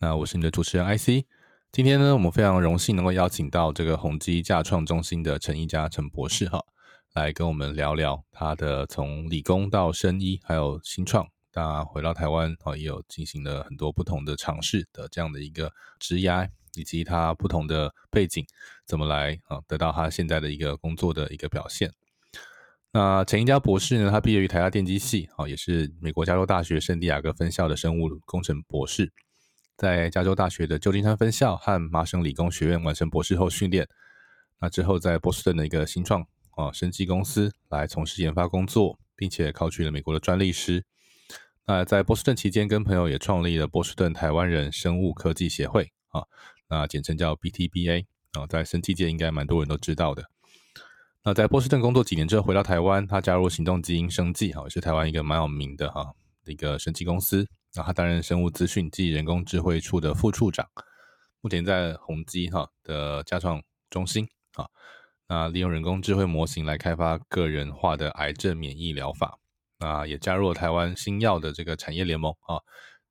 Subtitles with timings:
[0.00, 1.26] 那我是你的主持人 IC。
[1.72, 6.64] 今天呢，我们非常荣幸能够邀请到这个宏基架创中心的陈一佳陈博士哈，
[7.14, 18.46] 来跟我们聊聊他的从理工到生医，还有新创，那回到台湾啊，也有进行了很多不同的尝试的这样的一个职涯，以及他不同的背景
[18.86, 21.92] 怎么来啊，得到他现在的一个工作的一个表现。
[22.92, 29.12] 那陈一佳博士呢，他毕业于台大电机系啊，也是美国加州大学圣地亚哥分校的生物工程博士。
[29.78, 33.88] 在加州大学的旧金山分校和麻省理工学院完成博士后训练，
[34.60, 36.26] 那之后在波士顿的一个新创
[36.56, 40.84] 啊生技公司来从事研发工作，并且考取了美国的专利师。
[41.64, 46.24] 那在波士顿期间，跟朋友也创立了波士顿台湾人生物科技协会啊，
[46.68, 50.24] 那简称叫 BTBA 啊，在生技界应该蛮多人都知道的。
[51.22, 56.14] 那在波士顿工作几年之后，回到台湾，他加入行动基因生技啊，也是台湾一个蛮有名的哈
[56.46, 57.46] 一个生技公司。
[57.74, 60.66] 那他担任生物资讯及人工智慧处的副处长，
[61.40, 64.66] 目前在宏基哈的家创中心啊，
[65.28, 69.38] 那利用人工智慧模型来开发个人化的癌症免疫疗法，
[69.78, 72.58] 那也加入了台湾新药的这个产业联盟啊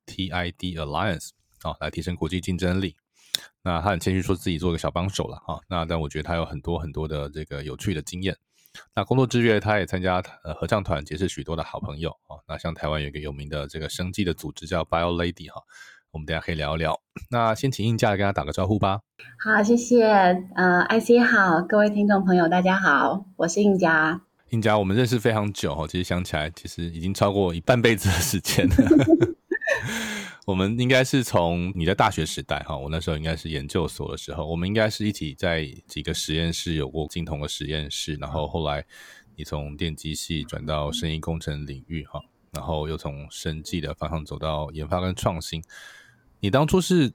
[0.06, 1.30] ，TID Alliance
[1.62, 2.96] 啊，来提升国际竞争力。
[3.62, 8.36] 那他很谦虚说自己做个小帮手了哈，那但我觉得他有很多很多的这个有趣的经验。
[8.94, 12.36] 那工作之余，他也参加呃合唱团，结识许多的好朋友啊。
[12.46, 15.62] 那像台湾有一个有名的这个生计的组织叫 Bio Lady 哈，
[16.10, 17.00] 我们等下可以聊一聊。
[17.30, 19.00] 那先请应嘉来跟他打个招呼吧。
[19.42, 20.04] 好，谢谢。
[20.54, 24.20] 呃，IC 好，各位听众朋友，大家好，我是应佳。
[24.50, 28.74] 应佳，我们认识非常久哈，其实想起来，其实已经超过一半辈子的时间了。
[30.48, 38.82] 我们应该是从你在大学时代哈，我那时候应该是研究所的时候，我们应该是一起在几个实验室有过共同的实验室，然后后来
[39.36, 42.18] 你从电机系转到声音工程领域哈，
[42.52, 45.62] 然后又从生技的方向走到研发跟创新，
[46.40, 47.12] 你当初是。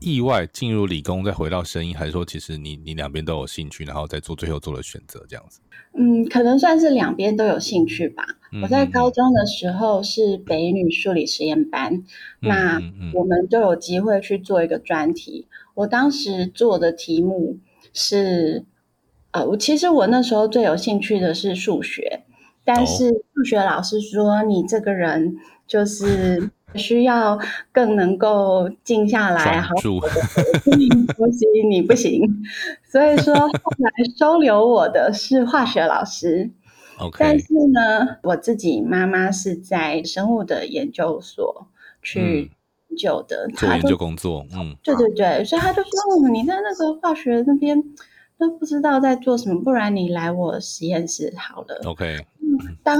[0.00, 5.60] 意外进入理工，再回到声音，还是说其实你你两边都有兴趣，然后再做最后做的选择这样子？
[5.96, 8.24] 嗯，可能算是两边都有兴趣吧。
[8.62, 12.04] 我在高中的时候是北女数理实验班，
[12.40, 12.80] 那
[13.14, 15.48] 我们就有机会去做一个专题。
[15.74, 17.58] 我当时做的题目
[17.92, 18.64] 是，
[19.30, 22.24] 呃，我其实我那时候最有兴趣的是数学，
[22.64, 26.50] 但是数学老师说你这个人就是。
[26.74, 27.38] 需要
[27.72, 29.74] 更能够静下来，好，
[31.16, 32.22] 不行，你不行。
[32.90, 33.48] 所以说，后
[33.78, 36.50] 来收留我的是化学老师。
[36.98, 41.66] OK，但是呢，我自己妈妈是在生物的研究所
[42.02, 42.50] 去
[42.88, 44.46] 研究的，做研究工作。
[44.54, 45.90] 嗯，对对对，所以他就说
[46.30, 47.82] ：“你在那个化学那边
[48.38, 52.24] 都不知道在做什么，不然你来我实验室好了。” OK。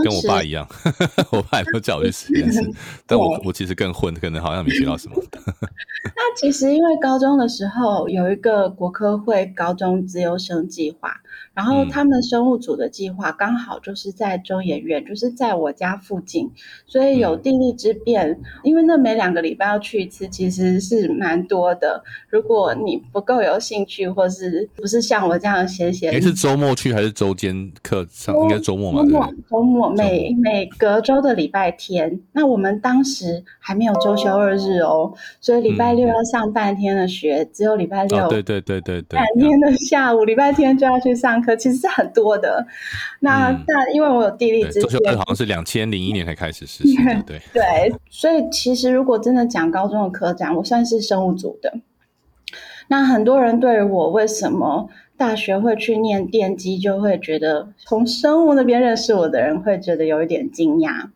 [0.02, 0.66] 跟我爸一样，
[1.32, 2.60] 我爸也没有叫我去实验室，
[3.06, 5.16] 但我我其实更混，可能好像没学到什么。
[6.16, 11.20] 那其实因为高中的时候有一个国科会高中自由生计划。
[11.52, 16.50] 然后他们生物组的计划刚好就是在中研院，就是在我家附近，
[16.84, 18.40] 所以有地利之便。
[18.64, 22.02] 因为那每两个礼拜要去一次，其实是蛮多的。
[22.28, 28.34] 如果你不够有兴趣，或是不是像我这样闲闲，你是周末去还是周间课上？
[28.42, 29.28] 应该周末嘛？
[29.48, 32.20] 周末每每隔周的礼拜天。
[32.32, 38.28] 那我们当时还没有周休二日哦，所以礼拜六要上半天的学，只有礼拜六。
[38.28, 39.20] 对对对对对。
[39.20, 41.34] 半天的下午，礼拜天就要去上。
[41.44, 42.66] 课其实是很多的，
[43.20, 46.94] 那那因为我有地利之便，好像是两千零一年才开始实施，
[47.26, 51.74] 对对，所以其实如果真的讲高中的科长，我算是生物组的。
[52.88, 61.10] 那很多人对我为什么大学会去念电机，就会觉得从生物那边认识我的人会觉得有一点惊讶。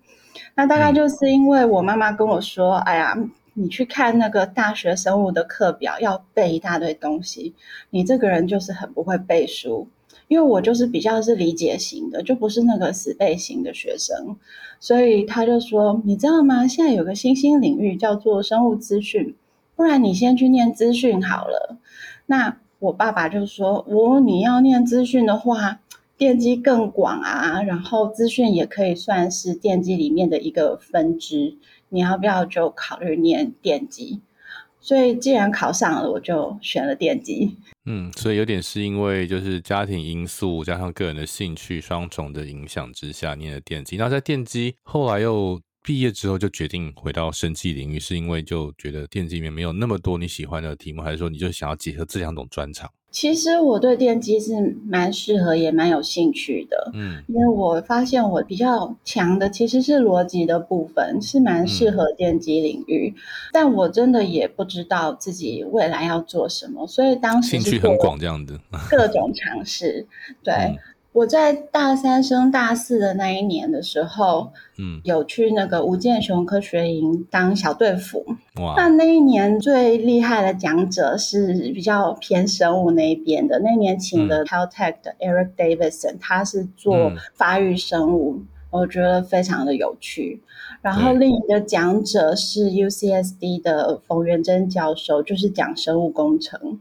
[0.55, 3.17] 那大概就是因为我妈妈跟我说：“哎呀，
[3.55, 7.55] 你去看那个大学生物的课表，要背一大堆东西，
[7.91, 9.89] 你这个人就是很不会背书。”
[10.29, 14.37] 因为我就是比较是理解型的，就不是那个死背型的学生，
[14.79, 16.67] 所以他就说：“你知道吗？
[16.67, 19.35] 现在有个新兴领域叫做生物资讯，
[19.75, 21.79] 不然你先去念资讯好了。”
[22.27, 25.81] 那我爸爸就说：“我你要念资讯的话，
[26.17, 31.57] 电机更广啊，然后资讯也可以算是电机里面的一个分支，
[31.89, 34.21] 你要不要就考虑念电机？”
[34.81, 37.57] 所以既然考上了，我就选了电机。
[37.85, 43.97] 嗯，所以有点是因为就是家庭因素加上个人的兴趣双重的影响之下念了电机。
[43.97, 52.90] 那在电机后来又毕业之后就决定回到生技领域，是因为就觉得电机里面没有那么多你喜欢的题目，还是说你就想要结合这两种专长？
[53.11, 56.90] 其实我对电机是蛮适合，也蛮有兴趣的。
[56.93, 63.14] 嗯，因为我发现我比较强的其实是逻辑的部分，是蛮适合电机领域。
[63.50, 68.61] 但我真的也不知道自己未来要做什么，所以当时兴趣很广，这样子
[68.91, 70.06] 各种尝试。
[70.44, 70.76] 对。
[71.12, 78.25] 我在大三升大四的那一年的时候，嗯，有去那个吴建雄科学营当小队服。
[78.60, 78.75] 哇！
[78.76, 83.58] 那那一年最厉害的讲者是比较偏生物那一边的。
[83.60, 90.43] 那年请的 Caltech 的 Eric Davidson，他是做发育生物，我觉得非常的有趣。
[90.82, 96.78] 然后另一个讲者是 UCSD 的冯元珍教授，就是讲生物工程。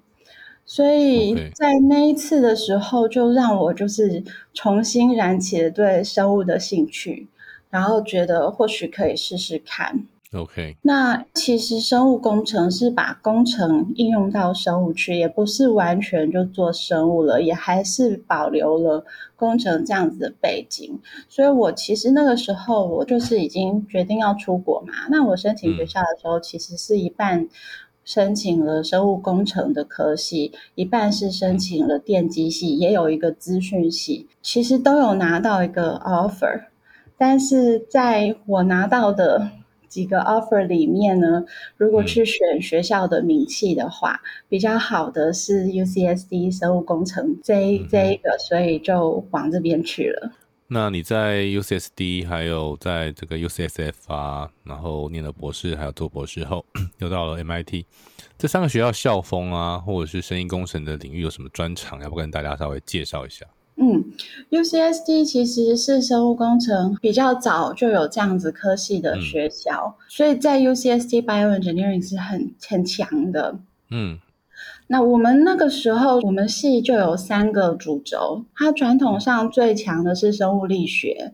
[0.69, 4.22] 所以在那一次的时候，就让我就是
[4.54, 7.30] 重新燃起了对生物的兴趣，
[7.69, 10.06] 然后觉得或许可以试试看。
[10.34, 19.06] OK，那其实生物工程是把工程应用到生物去，也不是完全就做生物了，也还是保留了
[19.38, 21.00] 工程这样子的背景。
[21.30, 24.94] 所以我其实那个时候我就是已经决定要出国嘛。
[25.10, 27.48] 那我申请学校的时候，其实是一半。
[28.07, 36.68] 申请了生物工程的科系，一半是申请了电机系，也有一个资讯系，其实都有拿到一个 offer。
[37.18, 39.50] 但是在我拿到的
[39.89, 41.44] 几个 offer 里面呢，
[41.75, 50.31] 如果去选学校的名气的话，比较好的是 UCSD 生物工程这这一个，所以就往这边去了。
[50.69, 56.66] 那你在 UCSD 还有在这个 UCSF 啊，然后念了博士，还有做博士后，
[57.00, 57.86] 又到了 MIT，
[58.38, 62.02] 这三个学校校风啊，或者是声音工程的领域有什么专长？
[62.04, 63.46] 要不跟大家稍微介绍一下？
[63.78, 64.04] 嗯
[64.50, 73.58] ，UCSD 其实是生物工程比较早就有这样子科系的学校，所以在 UCSD Bioengineering 是很很强的。
[73.92, 74.20] 嗯。
[74.88, 81.34] 那我们那个时候，我们系就有三个主轴，它传统上最强的是生物力学，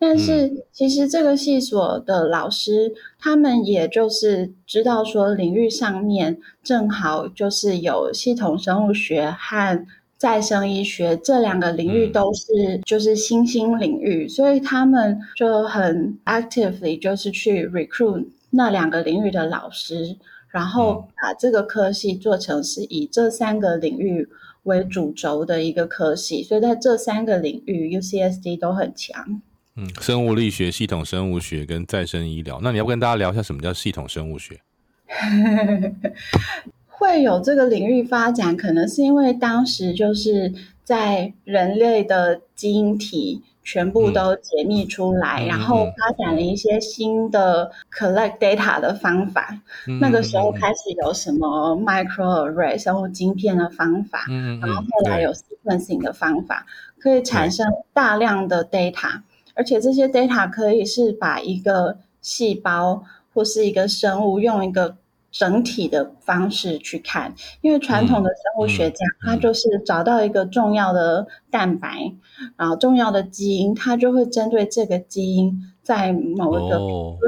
[0.00, 9.86] 但是其实这个系所的老师，他们也就是知道说领域上面正好就是有系统生物学和
[10.16, 20.16] 再生医学这两个领域都是就是新兴领域，所以他们就很 actively 就是去 recruit 那两个领域的老师。
[20.50, 24.28] 然后把这个科系做成是以这三个领域
[24.64, 29.40] 为主轴的一个科系，所以在这三个领域，UCSD 都很强。
[29.76, 32.58] 嗯，生物力学、系统生物学跟再生医疗。
[32.62, 34.60] 那你要不跟大家聊一下什么叫系统生物学？
[36.88, 40.52] 会有这个领域发展，可能是因为当时就是
[40.82, 43.42] 在人类的基因体。
[43.70, 49.60] 全部都解密出来，然后发展了一些新的 collect data 的方法。
[50.00, 54.24] 那个时候开始有什么 microarray 生物晶片的方法，
[54.62, 56.64] 然后后来有 sequencing 的方法，
[56.98, 59.20] 可以产生大量的 data，
[59.52, 63.04] 而且这些 data 可以是把一个细胞
[63.34, 64.96] 或是一个生物用一个。
[65.30, 72.12] 整体的方式去看，因为传统的生物学家，他就是找到一个重要的蛋白，
[72.56, 76.78] 然后重要的基因，他就会针对这个基因，在某一个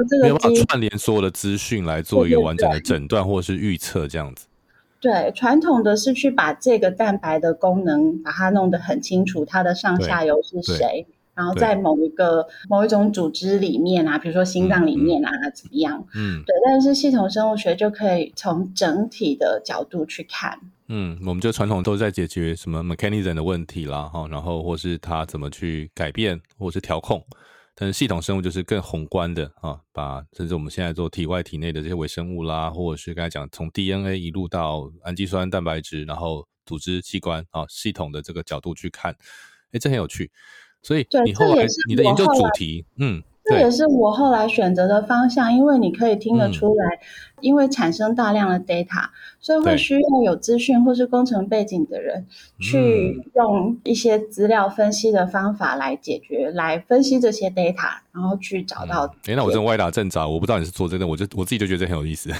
[0.09, 4.47] 这个基因串联所有的资讯来做一个完整的诊断或者是预测，这样子。
[4.99, 11.07] 对，传统的是去把这个蛋白的功能把它弄得很清楚，它的上下游是谁。
[11.33, 16.05] 然后在某一个某一种组织里面啊，比如说心脏里面啊，怎么样？
[16.13, 16.53] 嗯，对。
[16.65, 20.59] 但是系统生物学就可以从整体的角度去看。
[20.87, 27.25] 嗯，我们就传统都在解决什么 mechanism 的问题啦，哈，然后或是它怎么去改变或是调控。
[27.73, 39.15] 但是系统生物就是更宏观的啊，把甚至我们现在做体外体内的这些微生物啦，或者是刚才讲从 DNA 一路到氨基酸、蛋白质，然后组织器官啊，系统的这个角度去看，
[39.71, 40.29] 哎，这很有趣。
[40.81, 46.99] 所以，你后来你的研究主题，嗯，这也是我后来选择的方向，因为你可以听得出来，
[47.39, 49.09] 因为产生大量的 data，
[49.39, 52.25] 所以会需要有资讯或是工程背景的人
[52.59, 59.05] 去用一些资料分析的方法来解决，来分析这些 data，然后去找到。
[59.27, 62.31] 哎，那我真歪打正着，我不知道你是做这个，我就我自己就觉得很有意思。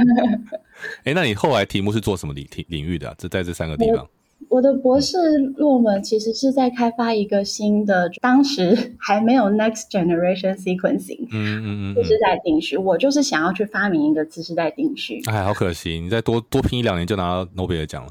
[1.04, 3.14] 哎，那你后来题目是做什么领领领域的？
[3.18, 4.06] 这在这三个地方。
[4.48, 5.16] 我的博士
[5.56, 12.76] 论文其实是在开发一个新的，当时 还没有 next generation sequencing，嗯嗯嗯次世代定序。
[12.76, 15.20] 我就是想要去发明一个次世代定序。
[15.26, 18.10] 哎，好可惜，你再多多拼一两年就拿到诺贝尔奖了。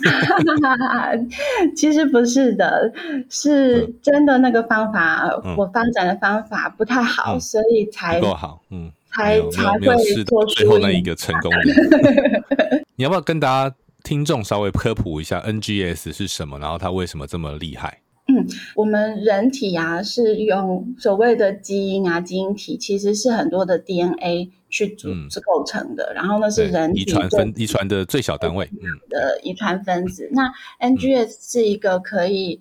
[1.76, 2.92] 其实不是的，
[3.28, 12.82] 是真的那个方法，嗯我发展的方法不太好，嗯所以才不够好，嗯，才才会做出到最后那一个成功的。
[12.96, 13.76] 你要不要跟大家
[14.08, 18.00] 听众稍微科普一下 NGS 是什么，然后它为什么这么厉害？
[18.30, 30.26] 嗯我们人体啊是用所谓的基因啊，基因体其实是很多的 DNA 去组嗯织构成的，然后呢是人体遗传分遗传的最小单位，嗯的遗传分子。
[30.32, 30.50] 那
[30.80, 32.58] NGS 是一个可以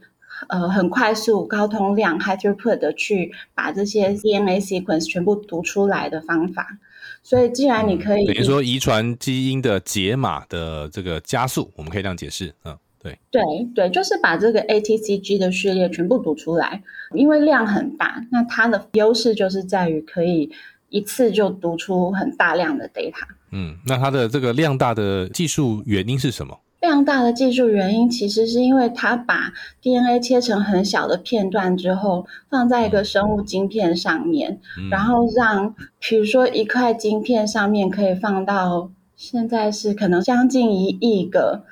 [0.49, 6.77] 呃很快速、高通量 high throughput 的去把这些 DNA sequence 全部读出来的方法。
[7.23, 13.41] 所以，既然你可以等于说遗传基因的解码的这个加速，我们可以这样解释，嗯，对，对
[13.75, 16.81] 对，就是把这个 ATCG 的序列全部读出来，
[17.13, 20.49] 因为量很大，那它的优势就是在于可以
[20.87, 23.25] 一次就读出很大量的 data。
[23.51, 26.57] 嗯，那它的这个量大的技术原因是什么？
[26.79, 41.63] 量大的技术原因，其实是因为它把 DNA 切成很小的片段之后，放在一个生物晶片上面，嗯然后让，比如说一块晶片上面可以放到现在是可能将近一亿个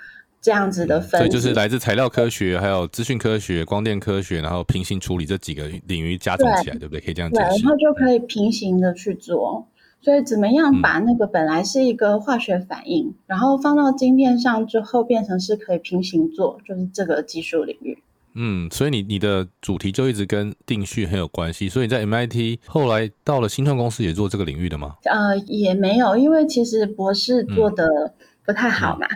[0.41, 6.99] 这样子的分子，所以就是来自材料科学、还有资讯科学、光电科学，然后平行处理这几个领域加总起来，对不对？
[6.99, 7.63] 可以这样对，解释。
[7.63, 9.67] 然后就可以平行的去做。
[10.05, 17.97] 所以怎么样把那个本来是一个化学反应，然后放到晶片上之后变成是可以平行做，就是这个技术领域。
[18.35, 21.67] 嗯，所以你你的主题就一直跟定序很有关系。
[21.67, 24.95] 所以你在 MIT 后来到了新创公司也做这个领域的吗？
[25.05, 28.13] 呃，也没有，因为其实博士做的
[28.45, 29.07] 不太好嘛，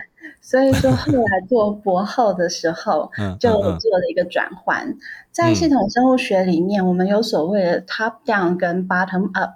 [0.42, 4.96] 所以说后来做博后的时候 嗯，就做了一个转换。
[5.30, 9.52] 在系统生物学里面，我们有所谓的 top down 跟 bottom up。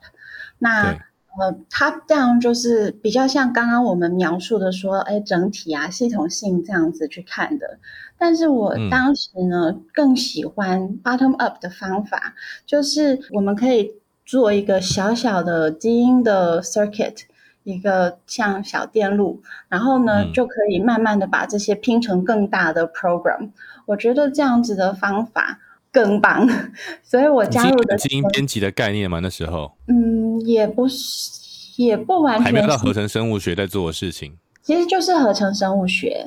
[0.61, 0.97] 那
[1.37, 7.79] 对呃，top down 就是比较像刚刚我们描述的说，哎，整体啊，系统性这样子去看的。
[8.17, 13.91] 但是我嗯当时呢，更喜欢 bottom up 的方法，就是我们可以
[14.25, 17.23] 做一个小小的基因的 circuit，
[17.65, 23.51] 一个像小电路，然后呢，嗯就可以慢慢的把这些拼成更大的 program。
[23.87, 25.59] 我觉得这样子的方法
[25.95, 26.45] 更棒，
[27.05, 29.21] 所以我加入的基因编辑的概念嘛？
[29.21, 34.37] 那时候嗯，也不是，也不完全还没有，到合成生物学在做的事情。
[34.63, 36.27] 其实就是合成生物学。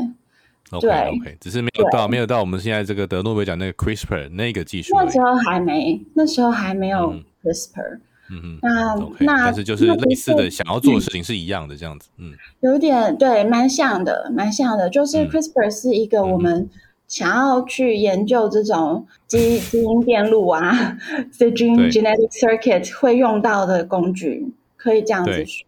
[0.71, 4.93] OK 对 OK，只是没有到没有到我们现在这个得诺贝尔奖那个 CRISPR 那个技术。
[4.95, 7.99] 那时候还没，那时候还没有嗯 CRISPR。
[8.29, 12.09] 嗯那嗯，OK，那但是就是类似的想要做的事情是一样的这样子。
[12.17, 14.89] 嗯有点对，蛮像的，蛮像的。
[14.89, 16.69] 就是嗯 CRISPR 是一个嗯我们
[17.07, 20.97] 想要去研究这种基基因电路啊，
[21.31, 24.45] 这 gene genetic circuit 会用到的工具，
[24.75, 25.65] 可以这样子说。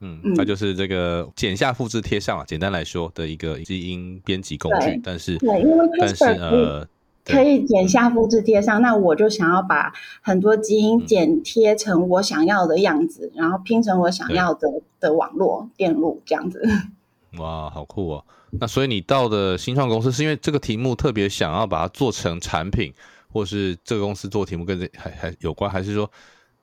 [0.00, 5.00] 嗯，嗯它就是这个剪下、复制、贴上啊，简单来说的一个基因编辑工具。
[5.04, 6.86] 但是对，因为但是呃，
[7.24, 9.92] 可以剪下、复制、贴上，那我就想要把
[10.22, 14.68] 很多基因嗯剪贴成我想要的样子，然后拼成我想要的
[15.00, 16.62] 的网络电路这样子。
[17.38, 18.24] 哇，好酷哦！
[18.52, 22.92] 那所以你到的新创公司是因为这个题目特别想要把它做成产品，
[23.30, 26.10] 或是这个公司做题目跟这还还有关，还是说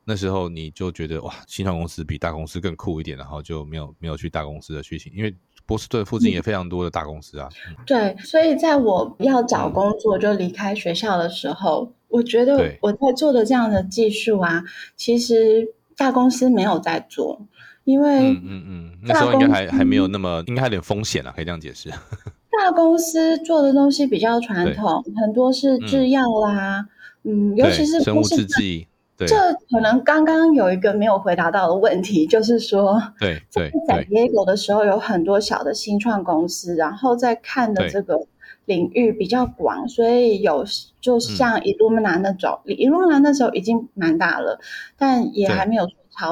[0.04, 5.12] 那时候你就觉得哇，新创公司比大公司更酷一点，然后就没有没有去大公司的去行？
[5.16, 7.50] 因为波士顿附近也非常多的大公司啊。
[7.70, 14.64] 嗯对，所以在我要找工作就离开学校的时候，我觉得我在做的这样的技术啊，
[14.96, 17.48] 其实大公司没有在做，
[17.86, 21.90] 因为嗯嗯嗯，那时候应该还还没有那么，应该还有点风险啊，可以这样解释。
[22.58, 26.88] 大公司做的东西比较传统，很多是制药啦，
[27.24, 28.88] 嗯，尤其是对生物制剂，
[29.18, 29.36] 对这
[29.70, 38.26] 可能刚刚有一个没有回答到的问题，就是说，对对在对，Diego 的时候有很多小的新创公司，然后在看的这个
[38.64, 40.66] 领域比较广，所以有
[41.02, 44.60] 就像 Illumina 那种、i l l u m i n a 那时候已经蛮大了，
[44.98, 45.86] 但也还没有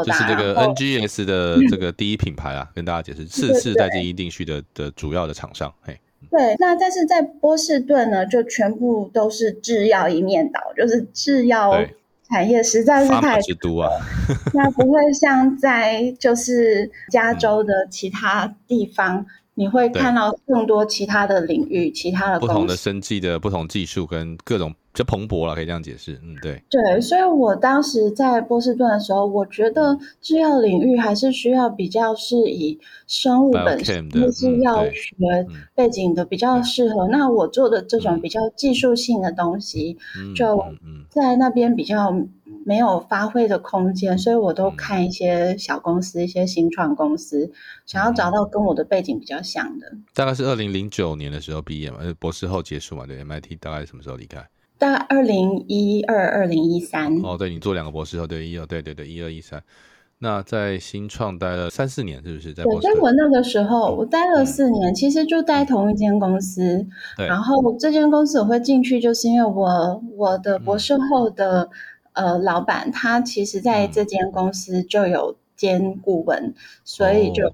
[0.06, 6.00] 就是这个 NGS 的这个第一品牌啊，跟大家解释，次对世代基因定序的的主要的厂商，嘿。
[6.32, 11.74] 对，那但是在波士顿呢，就全部都是制药一面倒，就是制药
[12.30, 13.90] 产业实在是太之都啊，
[14.54, 19.24] 那不会像在就是加州的其他地方，
[19.54, 22.76] 你会看到更多其他的领域、其他的不同的。
[22.76, 26.20] 生技的不同技术跟各种比较蓬勃了，可以这样解释。
[26.24, 35.16] 嗯，对，对，所以我当时在波士顿的时候，我觉得制药领域还是需要比较是以生物本身就是药学
[35.74, 37.08] 背景的比较适合。
[37.08, 39.98] 那我做的这种比较技术性的东西，
[40.36, 40.64] 就
[41.10, 42.16] 在那边比较
[42.64, 47.52] 没有发挥的空间，所以我都看一些小公司、一些新创公司，
[47.88, 49.92] 想要找到跟我的背景比较像的。
[50.14, 54.48] 大概是二零零九年的时候毕业嘛，博士后结束嘛，对，MIT 大概什么时候离开？
[54.84, 59.64] 大概二零一二、二零一三哦，对你做两个博士后，对一二，对对对，一二一三。
[60.20, 62.54] 那在新创待了三四年，是不是？
[62.54, 66.86] 在对，所以我那个时候我待了四年，其实就待同一间公司。
[67.16, 67.26] 对。
[67.28, 71.70] 然后这间公司我会进去，就是因为我我的博士后的
[72.12, 77.54] 呃老板，他其实在这间公司就有兼顾问，所以就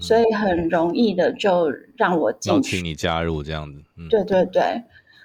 [0.00, 3.82] 所以很容易的就让我进去，请你加入这样子。
[4.08, 4.82] 对对对。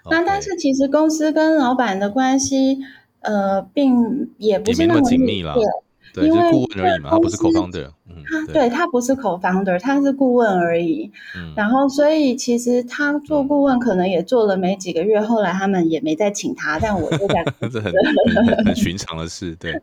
[0.10, 2.78] 那但是其实公司跟老板的关系，
[3.22, 5.56] 呃，并也不是那么紧密了。
[6.14, 7.90] 对，是顾问而已嘛，他不是 co-founder。
[8.30, 11.12] 他对他不是 co-founder，他是顾问而已。
[11.36, 16.80] 嗯，然后所以其实他做顾问可能也做了没几个月，后来他们也没再请他。
[16.80, 17.94] 但我就在 这很
[18.66, 19.74] 很寻常的事， 对。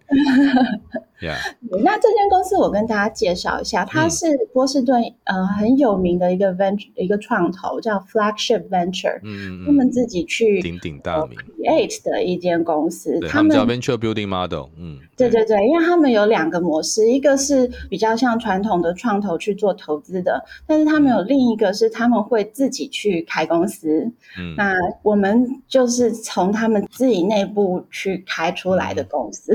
[1.85, 29.54] 那这间公司我跟大家介绍一下，它是波士顿呃很有名的一个 venture 一个创投，叫 Flagship Venture，嗯他们自己去鼎鼎大名 create 的一间公司，他们叫 Venture Building Model，嗯，对对对，因为他们有两个模式，一个是比较像传统的创投去做投资的，但是他们有另一个是他们会自己去开公司，嗯，那我们就是从他们自己内部去开出来的公司。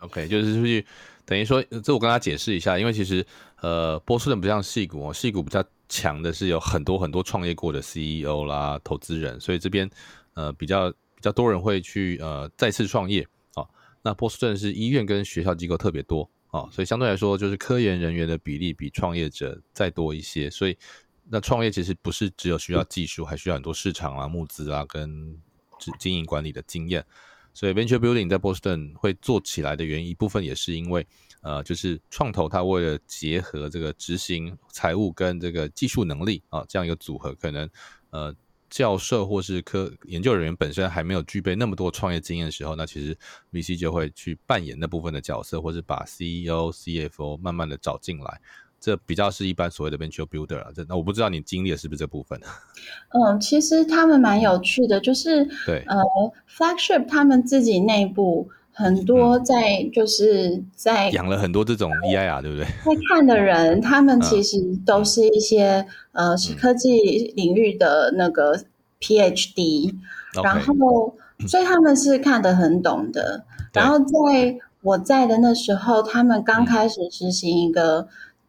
[0.00, 0.84] OK，就是出去，
[1.24, 3.24] 等于说，这我跟他解释一下，因为其实，
[3.60, 9.88] 呃，波士顿不像戏股，戏股比较强的是有很多很多创业过的 CEO 啦、投资人，所以这边
[10.34, 13.64] 呃比较比较多人会去呃再次创业啊。
[14.02, 20.48] 那波士顿是医院跟学校机构特别多啊，所以相对来说，就是科研人员的比例比创业者再多一些。
[20.48, 20.78] 所以
[21.28, 25.36] 那创业其实不是只有需要技术，还需要很多市场啊、募资啊跟
[25.98, 27.04] 经营管理的经验。
[27.52, 31.04] 所以 venture building 在波士顿会做起来的原因，一部分也是因为，
[31.40, 37.68] 呃，就是创投它为了结合这个执行财务跟这个技术能力啊，这样一个组合，可能
[38.10, 38.32] 呃
[38.70, 43.16] 教授或是科研究人员本身还没有具备那么多创业经验的时候，那其实
[43.52, 48.40] VC 就会去扮演那部分的角色，或是把 CEO、CFO 慢慢的找进来。
[48.80, 52.38] 这比较是一般所谓的 venture builder 啊，这那我不知道你经历的是不是这部分。
[53.14, 55.96] 嗯，其实他们蛮有趣的，就是对呃
[56.46, 62.64] ，flagship 他们自己内部很多在就是在养了很多这种 EIR，对不对？
[62.64, 68.60] 在看的人，他们其实都是一些呃是科技领域的那个
[69.00, 69.94] PhD，
[70.42, 71.14] 然后
[71.48, 73.44] 所以他们是看得很懂的。
[73.72, 78.08] 然后在我在的那时候，他们刚开始实行一个。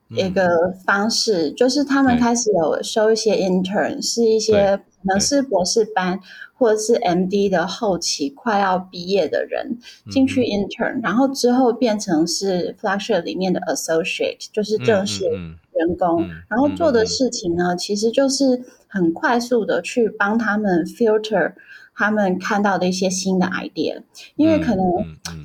[0.10, 6.20] 一个方式就是他们开始有收一些 intern，是一些可能是博士班
[6.54, 9.78] 或者是 MD 的后期快要毕业的人
[10.10, 21.54] 进去 intern，然后之后变成是 flagship 里面的 associate，就是正式员工，然后做的事情呢，其实就是很快速的去帮他们 filter。
[21.96, 24.02] 他们看到的一些新的 idea，
[24.36, 24.86] 因为可能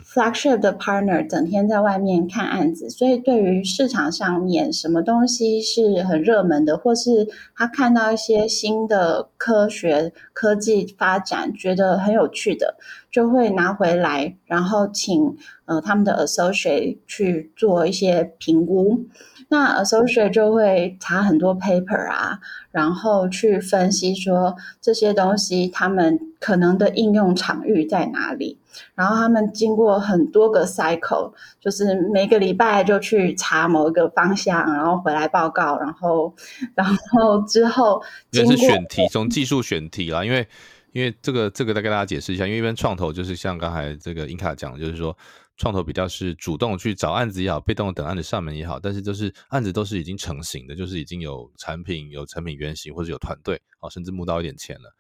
[0.05, 12.77] flagship 的 partner 整天在外面看案子，所以对于市场上面什么东西是很热门的，或是他看到一些新的科学科技发展，觉得很有趣的，
[13.11, 19.07] 就会拿回来，然后请呃他们的 associate 去做一些评估。
[19.49, 22.39] 那 associate 就会查很多 paper 啊，
[22.71, 28.59] 然后去分析说这些东西他们可能的应用场域在哪里。
[28.95, 36.33] 然后他们经过很多个 cycle，就是每个礼拜就去查某一个方向，然后回来报告，然后
[36.77, 40.47] 然后之后也是选题，从技术选题啦，因为
[40.93, 45.17] 因为这个这个再跟大家解释一下，因为一般创投就是像刚才这个英卡讲，就是说。
[45.57, 54.91] 创投比较是主动去找案子也好，被动等案子上门也好，但是就是案子都是已经成型的，就是已经有产品、有产品原型或者有团队啊，甚至募到一点钱了。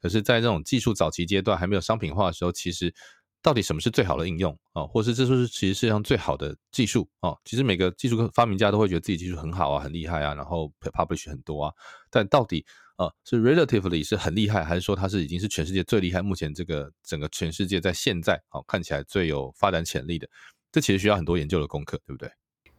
[0.00, 2.94] 可是，在这种技术早期阶段还没有商品化的时候，其实
[3.44, 7.36] 到底什么是最好的应用啊，或是这就是其实世界上最好的技术啊？
[7.44, 11.72] 其实每个技术发明家都会觉得自己技术很好啊，很厉害啊，然后 publish 很多啊，
[12.10, 12.64] 但到底？
[12.96, 16.22] 啊，是 relatively 是很厉害，还是说它是已经是全世界最厉害？
[16.22, 20.28] 目前这个整个全世界在现在，啊看起来最有发展潜力的，
[20.70, 22.30] 这其实需要很多研究的功课，对不对？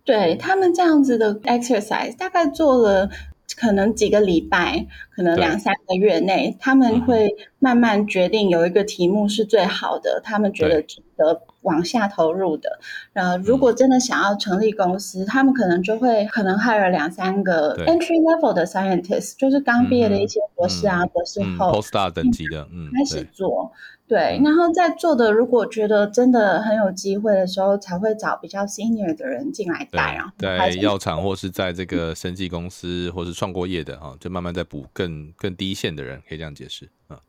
[0.05, 3.09] 对他们这样子的 exercise，大概做了
[3.57, 12.79] 可能几个礼拜，可能两三个月内，他们会慢慢决定有一个题目是最好的，他们觉得值得往下投入的。
[13.13, 23.71] 然后，如果真的想要成立公司，他们可能就会可能 hire 两三个 entry level 的 scientist，就是刚毕业的一些博士啊、博士后、postdoc 等级的，嗯，开始做。
[24.07, 30.31] 对，然后在做的，如果觉得真的很有机会的时候，才会找比较 senior 的人进来带啊。
[30.37, 37.19] 在药厂或是在这个生技公司或是创过业的哈，就慢慢在补更更低线的人，可以这样解释啊。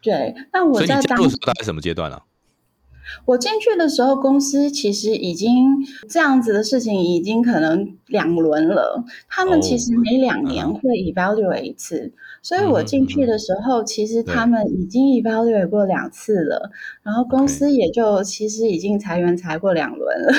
[0.00, 2.22] 对，那我在当大概什么阶段了？
[3.24, 5.52] 我进去的时候，公司其实已经
[6.08, 9.04] 这样子的事情已经可能两轮了。
[9.28, 12.12] 他们其实每两年会 evaluate 一次，
[12.42, 16.70] 所以我进去的时候，其实他们已经 evaluate 过两次了。
[17.02, 20.32] 然后公司也就其实已经裁员裁过两轮了，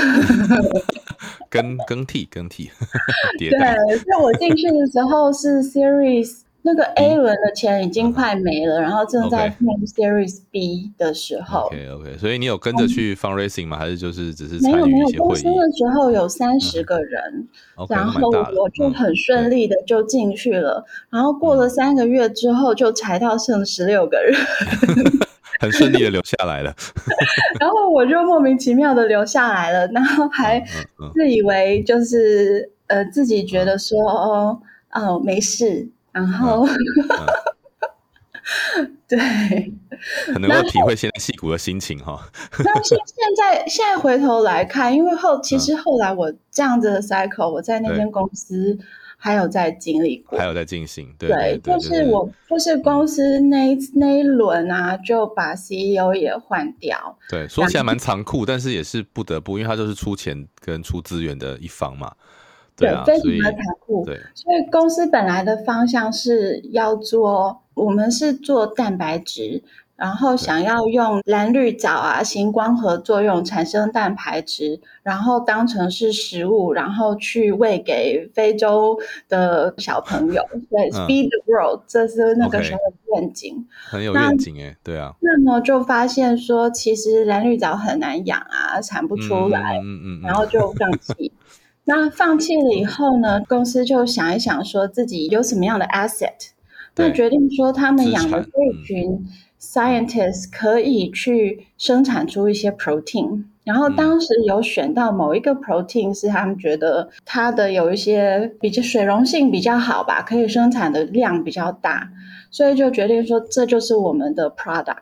[1.49, 2.69] 更更替更替。
[3.37, 3.49] 对，
[3.97, 6.44] 所以我进去的时候是 series。
[6.67, 9.55] 那个 A 轮的钱已经快没了，然后正在
[9.95, 11.67] Series B 的时候。
[11.67, 13.77] OK OK，所以你有跟着去 fundraising 吗？
[13.77, 15.23] 还是就是只是没有没有？
[15.23, 17.47] 公司的时候有三十个人，
[17.87, 20.83] 然后我就很顺利的就进去了。
[21.11, 24.35] 然后过了三个月之后，就裁到剩十六个人，
[25.61, 26.75] 很顺利的留下来了。
[27.61, 30.59] 然后我就莫名其妙的留下来了，然后还
[31.13, 34.59] 自以为就是呃自己觉得说哦
[34.93, 35.87] 哦没事。
[36.15, 36.65] 然后，
[39.05, 39.19] 对，
[40.33, 42.17] 很能够体会现在戏骨的心情哈。
[42.59, 48.79] 那现现在现在回头来看，因为后其实后来我这样子的 cycle，我在那间公司
[49.17, 51.13] 还有在经历过，还有在进行。
[51.19, 57.17] 对，就是我就是公司那那一轮啊，就把 CEO 也换掉。
[57.27, 62.13] 对，说起来蛮残酷，但是也是不得不，因为他就是出钱跟出资源的一方嘛。
[62.77, 64.03] 对，非常的残酷。
[64.05, 69.63] 对，所以公司本来的方向是要做，我们是做蛋白质，
[69.95, 80.43] 然后想要用蓝绿藻啊，行光合作用产生蛋白质，然后当成是食物，然后去喂给非洲的小朋友。
[80.69, 84.75] 对， Feed the world，这是那个时候的愿景，很有愿景哎。
[84.83, 85.15] 对啊。
[85.21, 91.31] 那么就发现说，其实蓝绿藻很难养啊，产不出来，嗯嗯，然后就放弃。
[91.85, 93.41] 那放弃了以后呢？
[93.47, 96.49] 公司就想一想，说自己有什么样的 asset，
[96.95, 99.23] 那决定说他们养的这一群
[99.59, 103.43] scientists 可以去生产出一些 protein。
[103.63, 112.09] 然后当时有选到某一个 protein 是他们觉得它的有一些比较水溶性比较好吧，可以生产的量比较大，
[112.49, 114.97] 所以就决定说这就是我们的 product。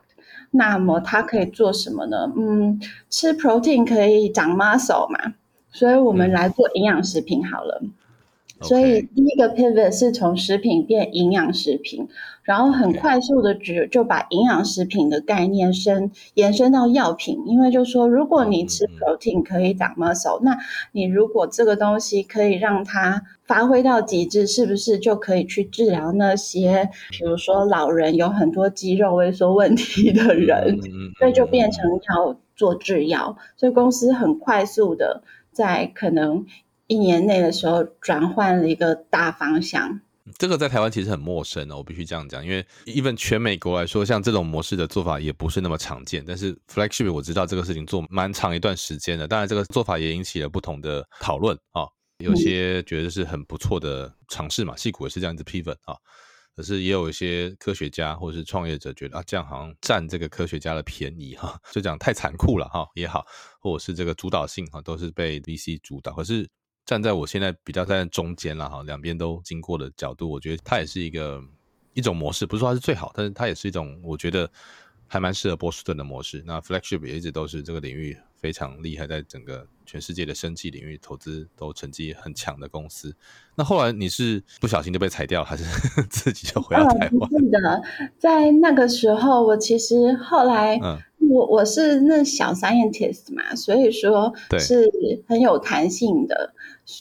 [0.51, 2.31] 那么它可以做什么呢？
[2.37, 5.33] 嗯，吃 protein 可以长 muscle 嘛？
[5.73, 7.81] 所以我们来做营养食品好了。
[8.61, 12.07] 所以第一个 pivot 是从食品变营养食品，
[12.43, 20.57] 然后很快速的就就把营养食品的概念伸延伸到药品，因为就说如果你吃 protein 可以长 muscle，那
[20.93, 30.79] 你如果这个东西可以让它发挥到极致，是不是就可以去治疗那些，比如说老人有很多肌肉萎缩问题的人，
[31.19, 31.83] 所以就变成
[32.15, 35.21] 要做制药，所以公司很快速的。
[35.53, 36.45] 在可能
[36.87, 40.01] 一年内的时候，转换了一个大方向。
[40.39, 46.23] 这个在台湾其实很陌生哦，我必须这样讲，因为 even 全美国来说，像这种模式的做法也不是那么常见。
[46.25, 51.83] 但是 Flagship 我知道这个事情做蛮长一段时间的，当然这个做法也引起了不同的讨论啊，
[52.19, 55.93] 有些觉得是很不错的尝试嘛，戏骨也是这样子批粉啊。
[56.55, 63.25] 可是也有一些科学家或者是创业者觉得啊，这样好像占这个科学家的便宜哈，就讲太残酷了哈也好，
[63.59, 66.13] 或者是这个主导性哈都是被 VC 主导。
[66.13, 66.47] 可是
[66.85, 71.41] 站在我现在比较在中间了哈，两边都经过的角度，我觉得它也是一个
[71.93, 74.49] 一种模式，不是说它是最好，但是它也是一种我觉得
[75.07, 76.43] 还蛮适合波士顿的模式。
[76.45, 78.17] 那 Flagship 也一直都是这个领域。
[78.43, 83.15] 非常厉害，在整个全世界的生技领域投资都成绩很强的公司。
[83.55, 85.63] 那后来你是不小心就被裁掉，还是
[86.11, 87.29] 自己就回到台湾？
[87.29, 87.81] 是的，
[88.17, 90.77] 在那个时候，我其实后来，
[91.29, 94.91] 我我是那小 scientist 嘛，所以说是
[95.25, 96.53] 很有弹性的。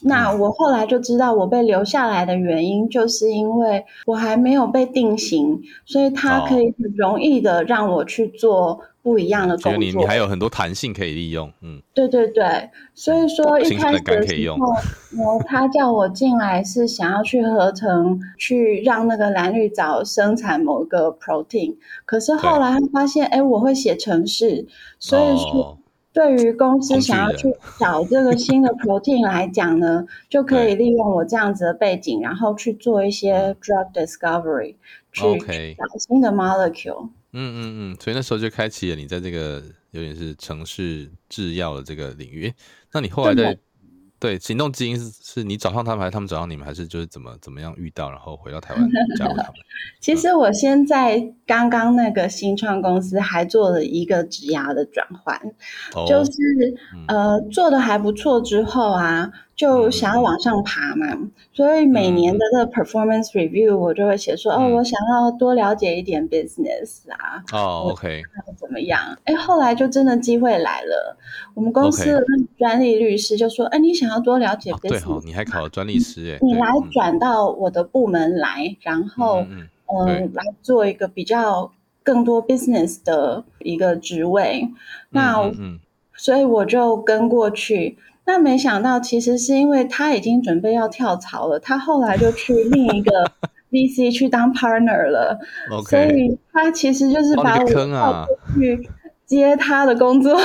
[0.03, 9.77] 那我后来就知道，我被留下来的原因，就是因为我还没有被定型，所以他可以很容易的让我去做不一样的工作。
[9.77, 14.57] 你你还有很多弹性可以利用，嗯，对对对，所以说一开始的时候，
[15.45, 24.65] 他叫我进来是想要去合成，去让那个蓝绿藻生产某一个 protein，可是后来他发现，哎，我会写程式，
[24.97, 25.77] 所以说。
[26.13, 34.75] 对于公司想要去找这个新的 protein 来讲呢，就可以利用我这样子的背景，然后去做一些 drug discovery，
[35.11, 35.23] 去
[35.75, 37.09] 找新的 molecule。
[37.33, 42.53] 嗯嗯嗯，所以那时候就开启了你在这个有点是城市制药的这个领域。
[42.91, 43.59] 那你后来对在
[44.19, 49.53] 对行动基因是是你找上他们，还是他们找上你们，还是就是怎么怎么样遇到，然后回到台湾加入他们？
[49.99, 55.37] 其实我现在刚刚那个新创公司还做了一个职涯的转换，
[55.93, 56.31] 哦，就是
[56.95, 61.05] 嗯呃做的还不错之后啊，就想要往上爬嘛，
[61.53, 68.21] 所以每年的这个 performance review 我就会写说，哦，嗯我想要多了解一点 business 啊，哦，OK，
[68.57, 69.17] 怎么样？
[69.25, 71.17] 哎，后来就真的机会来了，
[71.53, 72.23] 我们公司的
[72.57, 79.41] 专利律师就说，哎，你想要多了解 business，、好，你还考了专利师哎，你来转到我的部门来，然后。
[79.41, 79.67] 嗯
[80.33, 84.67] 来做一个比较更多 business 的一个职位。
[85.11, 85.79] 那、嗯嗯
[86.15, 87.99] 所以我就跟过去。
[88.25, 93.11] 那没想到，其实是因为他已经准备要跳槽了，他后来就去另一个
[93.71, 95.37] VC 去当 partner 了，
[95.71, 98.89] 嗯所以他其实就是把我个坑啊去
[99.25, 100.39] 接他的工作。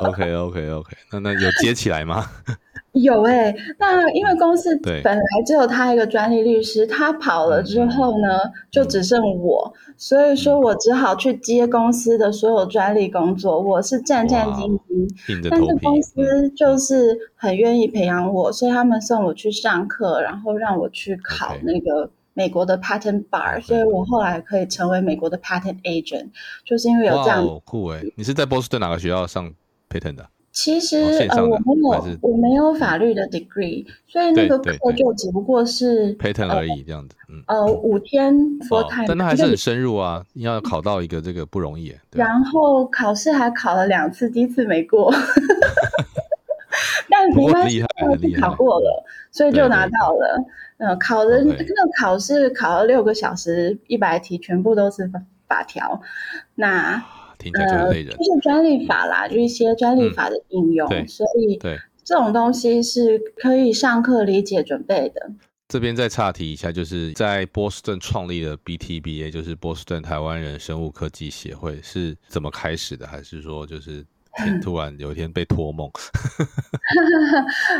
[0.00, 2.24] OK OK OK，那那有接起来吗？
[2.92, 15.48] 有哎、那因为公司本来只有他一个专利律师，他跑了之后呢，就只剩我，所以说我只好去接公司的所有专利工作，我是战战兢兢。
[15.48, 16.02] 但是公嗯。
[16.02, 26.30] 司就是很愿意培养我，所以他们送我去上课，然后让我去考那个美国的 patent bar，、所以我后来可以成为美国的 patent agent，
[26.64, 29.52] 就是因为有这样哇哦酷诶，你是在波士顿哪个学校上
[29.88, 30.26] patent 的？
[30.52, 37.42] 其实、哦呃，我没有我没有法律的 degree，所以那个课就只不过是 patent 而已，这样子，嗯。
[37.46, 38.34] 呃五天
[38.68, 45.12] full 哦 time，、但那还是很深入啊，你要考到一个这个不容易然后考试还考了两次，第一次没过，
[47.08, 47.84] 但没关系，
[48.40, 50.44] 考过了，所以就拿到了。
[50.78, 51.64] 嗯，考的那个
[51.98, 56.00] 考试考了六个小时，一百题全部都是法法条。
[56.54, 57.04] 那
[57.40, 58.22] 听起来就呃，很累人就。
[58.22, 65.32] 是专利法啦，就一些专利法的应用，所以对，这种东西是可以上课理解准备的。
[65.68, 73.06] 这边再岔题一下，就是在波士顿创立的 BTBA，就是波士顿台湾人生物科技协会，是怎么开始的？
[73.06, 74.04] 还是说就是
[74.60, 75.88] 突然有一天被托梦？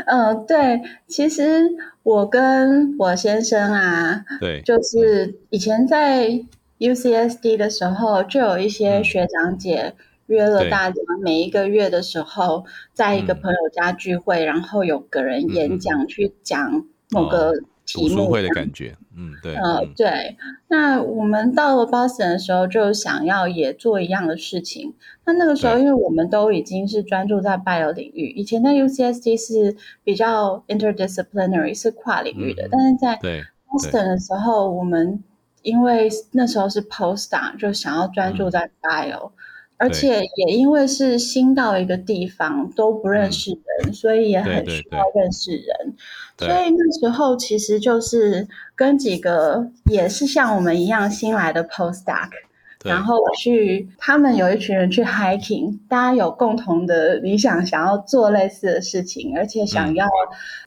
[0.07, 1.63] 嗯， 对，其实
[2.03, 6.41] 我跟我先生啊，对，就是以前在
[6.81, 9.03] UCSD 的时候，就有一些嗯。
[9.03, 9.93] 学长姐
[10.25, 17.53] 约了大家，每一个月的时候，在一个嗯朋友家聚会，然后有个人演讲去讲某个
[17.85, 20.37] 题目读书会的感觉，嗯，对，呃嗯，对，
[20.69, 24.93] 那我们到了 Boston 的时候，就想要也做一样的事情。
[25.25, 33.19] 那那个时候，因为我们都已经是专注在 bio 领域，以前在 UCSD 是比较 interdisciplinary，是跨领域的，但是在
[33.67, 35.23] Boston 的时候，我们
[35.61, 39.31] 因为那时候是 postdoc，就想要专注在 bio，、
[39.77, 45.95] 而且也因为是新到一个地方，都不认识人，所以也很需要认识人。
[46.37, 52.29] 对所以那时候其实就是跟几个也是像我们一样新来的 postdoc，
[52.83, 59.95] 然后去他们有一群人去 hiking，大家有共同的理想，想要做类似的事情，而且想嗯。
[59.95, 60.07] 要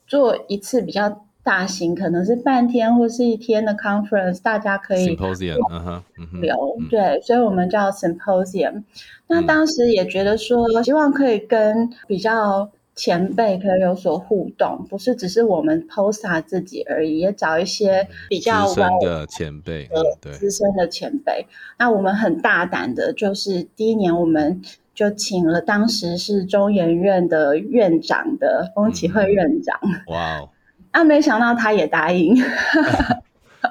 [0.06, 6.88] 做一次比较大型，可能是半天或是一天的 conference，大家可以 symposium，嗯哼，嗯哼，流，嗯。
[6.88, 8.82] 对，所以我们叫 symposium。
[9.28, 9.46] 那嗯。
[9.46, 21.46] 当时也觉得说，希望可以跟比较前辈可以有所互动，不是只是我们 poster 自己而已，也找一些比较资深的前辈，嗯，对，资深的前辈。
[21.78, 24.62] 那我们很大胆的，就是第一年我们
[24.94, 30.48] 就请了当时是中研院的院长的风启慧院长，哇哦，
[30.94, 32.34] 啊，没想到他也答应。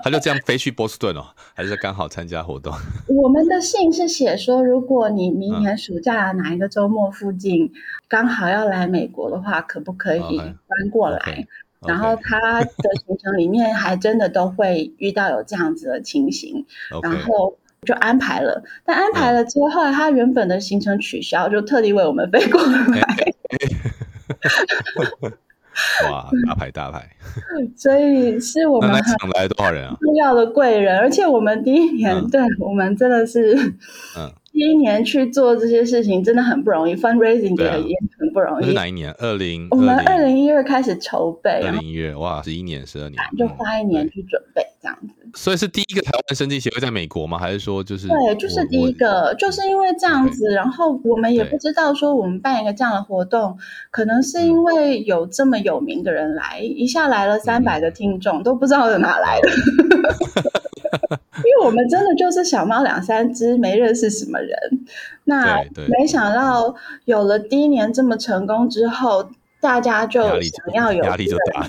[0.04, 2.74] 他就这样飞去波士顿哦，还是刚好参加活动？
[3.08, 7.72] 我们的信是写说，如果你嗯明年暑假哪一个周末附近
[8.10, 11.48] 刚好要来美国的话，可不可以搬过来？
[11.88, 12.70] 然后他的
[13.06, 16.66] 行程里面还真的都会遇到有这样子的情形。
[17.02, 18.64] 然后就安排了。
[18.84, 23.06] 但安排了之后，他原本的行程取消，就特地为我们飞过来，
[26.10, 27.08] 哇，大牌大牌，
[27.76, 29.96] 所以是我们很那场来多少人啊？
[30.00, 30.98] 重要的贵人。
[31.00, 33.56] 而且我们第一年，嗯对我们真的是
[34.18, 38.66] 嗯，第一年去做这些事情真的很不容易，fundraising 也也很不容易。
[38.66, 39.12] 是哪一年？
[39.18, 45.28] 二零我们二零一二开始筹备，二零一二哇，十一年、十二年，就花一年去准备这样子。
[45.34, 47.40] 所以是第一个台湾生计协会在美国吗？
[47.40, 53.58] 还是说就是对，就是第一个，就是因为这样子，然后我们也不知道说我们办一个这样的活动，
[53.90, 59.50] 可能是因为有这么有名的人来，一下来了三百个听众，都不知道有哪来的。
[61.64, 64.58] 我们真的就是小猫两三只，没认识什么人。
[65.26, 69.30] 那没想到有了第一年这么成功之后。
[69.64, 71.66] 大家就想要有压力就大。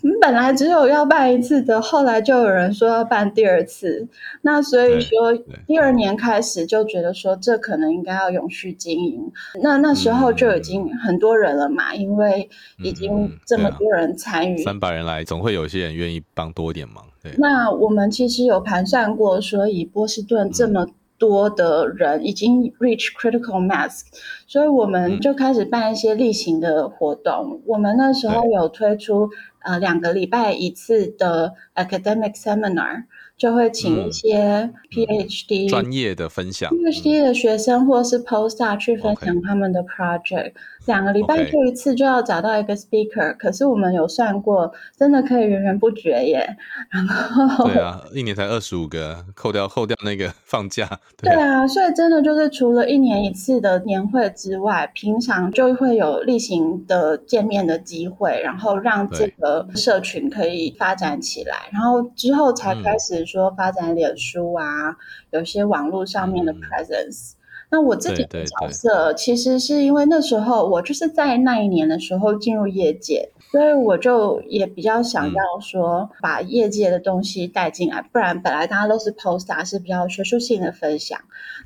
[0.00, 4.08] 我 们本来只有要办一次的，后来就有人说要办第二次。
[4.40, 5.34] 那所以说，
[5.66, 9.30] 第二年开始就觉得说，这可能应该要永续经营。
[9.62, 12.48] 那那时候就已经很多人了嘛，因为
[12.82, 17.04] 已经这么多人参与，三百人来，总会有些人愿意帮多一点忙。
[17.24, 17.32] 对。
[17.38, 20.86] 那我们其实有盘算过，所以波士顿这么。
[21.16, 24.02] 多的人已经 reach critical mass，
[24.48, 27.62] 所以我们就开始办一些例行的活动。
[27.66, 33.04] 我们那时候有推出呃两个礼拜一次的 academic seminar。
[33.36, 40.52] 就会请一些 PhD 专业的分享，PhD 的学生或是 Postdoc 去分享他们的 project。
[40.86, 43.34] 两个礼拜做一次，就要找到一个 speaker。
[43.38, 46.46] 可是我们有算过，真的可以源源不绝耶。
[46.90, 51.00] 然后对啊，一年才二十五个，扣掉扣掉那个放假。
[51.16, 63.23] 对啊，所以真的就是除了一年一次的年会之外，平常就会有例行的见面的机会，然后让这个社群可以发展起来，然后之后才开始。
[63.24, 64.96] 说发展脸书啊，
[65.30, 67.32] 有些网络上面的 presence。
[67.70, 81.18] 那我自己的角色，其实是因为那时候我就是在那一年的时候进入业界，所以我就也比较想要说把业界的东西带进来，不然本来大家都是 post 啊，是比较学术性的分享。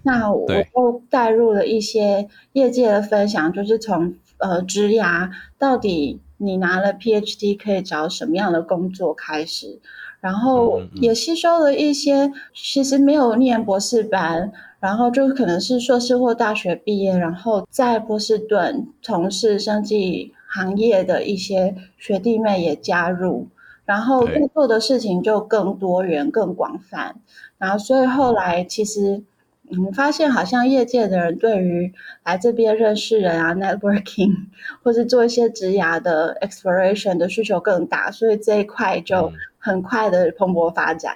[0.03, 9.81] 那我又带入了一些业界的分享，就是从呃职涯到底你拿了 PhD 可以找什么样的工作开始。
[10.21, 23.47] 然后也吸收了一些，其实没有念博士班，然后就可能是硕士或大学毕业，然后在波士顿从事生计行业的一些学弟妹也加入，
[23.85, 27.17] 然后做的事情就更多元、更广泛。
[27.57, 29.23] 然后所以后来其实
[29.71, 31.93] 嗯，发现好像业界的人对于
[32.25, 34.35] 来这边认识人啊、networking
[34.83, 39.33] 或是做一些职涯的 exploration 的需求更大，所以这一块就。
[39.61, 41.13] 很快的蓬勃发展。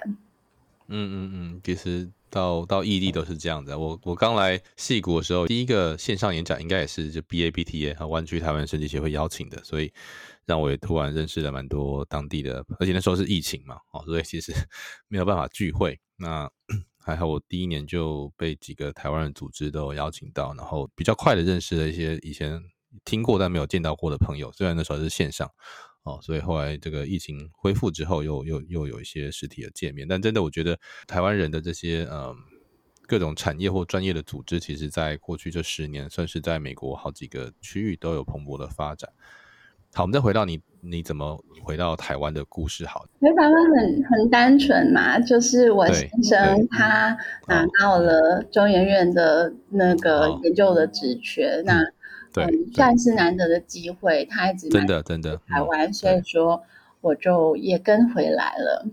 [0.89, 3.79] 嗯嗯嗯，其实到到异地都是这样的。
[3.79, 9.91] 我我刚来戏谷的时候，第一个线上演讲应该也是就 BABTA 和湾区台湾设计协会邀请的，所以
[10.45, 12.63] 让我也突然认识了蛮多当地的。
[12.79, 14.51] 而且那时候是疫情嘛，哦，所以其实
[15.07, 15.97] 没有办法聚会。
[16.17, 16.51] 那
[17.03, 22.61] 还好，我第一年就被几个台湾的组织都邀请到，然后比较快的认识了一些以前
[23.03, 24.51] 听过但没有见到过的朋友。
[24.51, 25.49] 虽然那时候是线上。
[26.05, 30.05] 哦，所以后来这个疫情恢复之后，又又又有一些实体的见面。
[30.05, 32.35] 但真的，我觉得台湾人的这些嗯
[33.07, 39.09] 各种产业或专业的组织，其实在过去这十年，算是在美国好几个区域都有蓬勃的发展。
[39.93, 42.85] 好，我们再回到你你怎么回到台湾的故事。
[42.85, 47.15] 好，回台湾很很单纯嘛，就是我先生他
[47.47, 51.83] 拿到了中研院的那个研究的职缺，那。
[52.35, 56.63] 对，算是难得的机会，他一直真的真的台湾，所以说
[56.99, 58.87] 我就也跟回来了。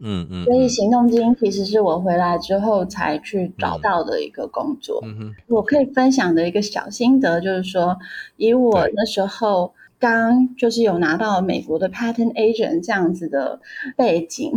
[0.00, 5.00] 嗯嗯，所以行动基因其实是我回来之后才去找到的一个工作。
[5.06, 7.96] 嗯嗯，我可以分享的一个小心得就是说，
[8.36, 13.60] 以我那时候刚就是有拿到美国的 patent agent 这样子的
[13.96, 14.52] 背景，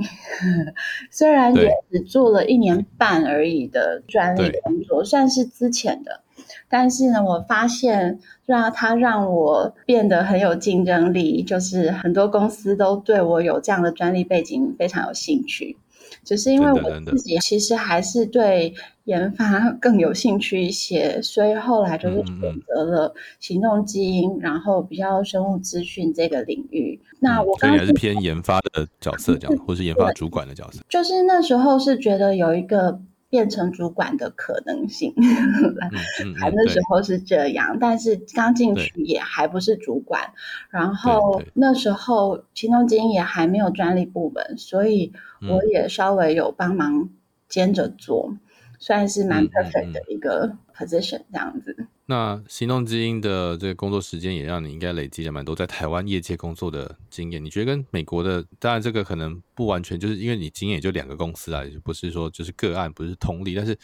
[1.12, 6.22] 虽然也只做了一年半而已的专利工作，算是之前的。
[6.68, 15.78] 但是呢，我发现让它让我变得很有竞争力，就是很多公司都对我有这样的专利背景非常有兴趣。
[16.26, 18.74] 只是因为我自己其实还是对
[19.06, 27.00] 研发更有兴趣一些，所以后来就是选择了行动基因，然后比较生物资讯这个领域。
[27.20, 30.82] 那我刚还是偏研发的角色，这样，或是研发主管的角色。
[30.90, 33.00] 就是那时候是觉得有一个。
[33.28, 35.14] 变成主管的可能性，
[36.40, 40.32] 还那时候是这样，但是刚进去也还不是主管，
[40.70, 45.12] 然后那时候行动基因也还没有专利部门，所以
[45.50, 47.10] 我也稍微有帮忙
[47.48, 48.36] 兼着做，
[48.80, 51.88] 算是蛮 perfect 的一个 position 这样子。
[52.08, 57.44] 那行动基因的这个工作时间也让你应该累积了蛮多在台湾业界工作的经验。
[57.44, 63.56] 你觉得跟美国的，当然这个可能不完全，就是因为你经验也就两个公司啊，不是说就是个案，不是同理。
[63.56, 63.76] 但是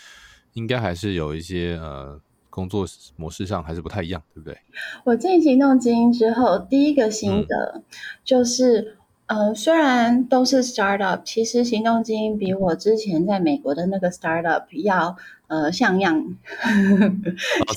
[0.54, 2.20] 应该还是有一些呃
[2.52, 4.56] 工作模式上还是不太一样，对不对？
[5.04, 7.84] 我进行动基因之后，第一个心得
[8.24, 8.98] 就是。
[9.32, 15.16] 呃，虽然都是 startup，其实行动基因比我之前在美国的那个 startup 要
[15.48, 16.22] 呃像样。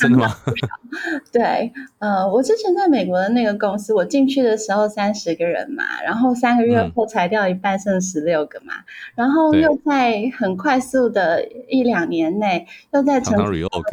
[0.00, 0.34] 真的吗？
[1.30, 8.74] 对，呃，我之前在美国的那个公司，我进去的时候三十个人嘛，然后三个月后裁掉一半，剩十六个嘛，
[9.14, 13.38] 然后又在很快速的一两年内，又在成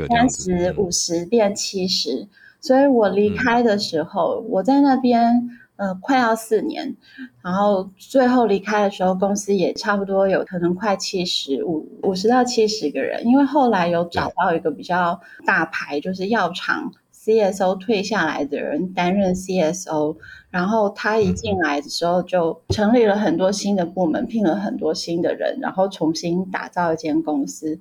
[0.09, 2.27] 三十五十变七十，
[2.59, 5.47] 所以我离开的时候，我在那边。
[5.81, 6.95] 呃，快要四年，
[7.41, 20.17] 然后最后离开的时候，公司也差不多有可能快七十五五十到七十个人，因为后来有找到一个比较大牌，就是药厂 CSO 退下来的人担任 CSO，
[20.51, 27.79] 然后他一进来的时候就成立了很多新的部门，聘了很多新的人，然后重新打造一间公司。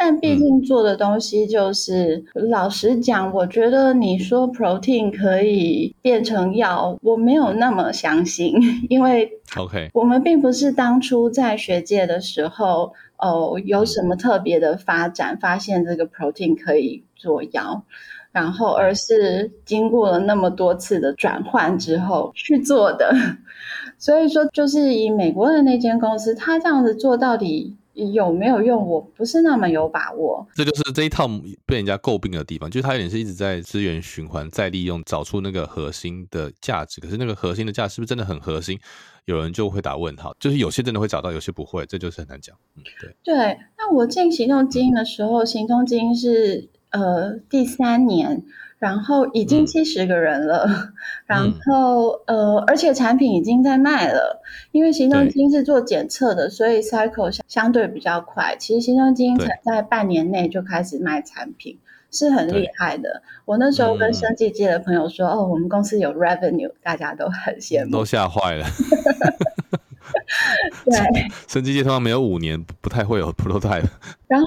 [0.00, 8.54] 但毕竟做的东西就是，老实讲，我觉得你说 protein 可以变成药，我没有那么相信，
[8.88, 17.82] 因为 OK，我们并不是当初在学界的时候，哦，有什么特别的发展，发现这个 protein 可以做药，
[18.30, 23.12] 然后而是经过了那么多次的转换之后去做的。
[23.98, 27.74] 所以说，就是以美国的那间公司，他这样子做到底。
[28.12, 28.86] 有没有用？
[28.86, 30.46] 我不是那么有把握。
[30.54, 31.28] 这就是这一套
[31.66, 37.00] 被人家诟病的地方，就是它有点是一直在资源循环、再利用，找出那个核心的价值。
[37.00, 38.78] 可是那个核心的价值是不是真的很核心？
[39.24, 40.34] 有人就会打问号。
[40.38, 42.56] 就是有些真的会找到，有些不会，这就是很难讲。
[42.76, 43.14] 嗯，对。
[43.22, 48.44] 对，那我进行动基因的时候，行动基因是呃第三年。
[48.78, 50.92] 然后已经七十个人了，
[51.26, 54.40] 然后呃，而且产品已经在卖了。
[54.70, 58.54] 因为行动基因是做检测的，所以 cycle 相相对比较快。
[58.56, 61.76] 其实行动基因才在半年内就开始卖产品，
[62.12, 63.22] 是很厉害的。
[63.44, 68.64] 我那时候跟生技界的朋友说：“哦，我们公司有 revenue，大家都很羡慕，都吓坏了。
[70.86, 73.88] ”对，生技界通常没有五年不太会有 prototype。
[74.28, 74.46] 然后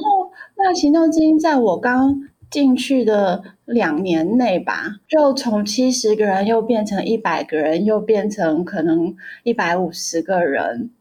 [0.55, 2.29] 那行动基因在我刚。
[2.51, 10.91] 进去的两年内吧，就从七十个人又变成一百个人，又变成可能一百五十个人，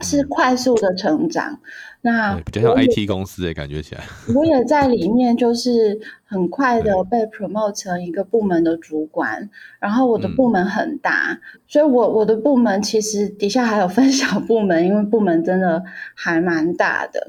[0.00, 1.60] 是快速的成长。
[2.02, 4.02] 那比较像 IT 公司的感觉起来。
[4.34, 9.50] 我也在里面，就是很快的被 promote 成一个部门的主管。
[9.78, 11.38] 然后我的部门很大，
[11.68, 15.84] 所以我我的部门其实底下还有分小部门，因为部门真的
[16.14, 17.28] 还蛮大的。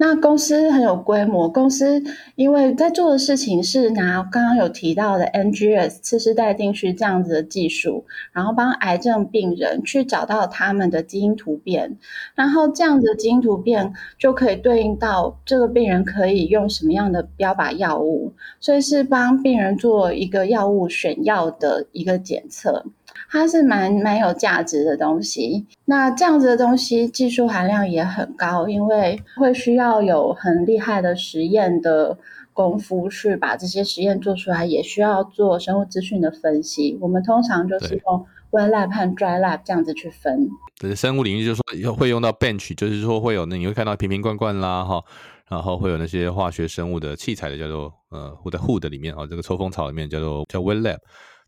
[0.00, 2.00] 那公司很有规模，公司
[2.36, 11.98] 因为在做的事情是拿刚刚有提到的 NGS 次世代定序这样子的技术，然后帮癌症病人去找到他们的基因突变，
[12.36, 22.86] 然后这样子的基因突变就可以对应到这个病人可以用什么样的标靶药物，所以是帮病人做一个药物选药的一个检测。
[23.30, 32.16] 它是蛮蛮有价值的东西，那这样子的东西技术含量也很高，因为会需要有很厉害的实验的
[32.52, 36.98] 功夫去把这些实验做出来，也需要做生物资讯的分析。
[37.00, 40.48] 我们通常就是用 wet lab 和 dry lab 这样子去分。
[40.80, 45.04] 对，生物领域就是说会用到 bench，就是说会有那你会看到瓶瓶罐罐啦哈，
[45.48, 50.98] 然后会有那些化学生物的器材的叫做呃或在 hood 里面啊，这个抽风槽里面叫做叫 wet lab。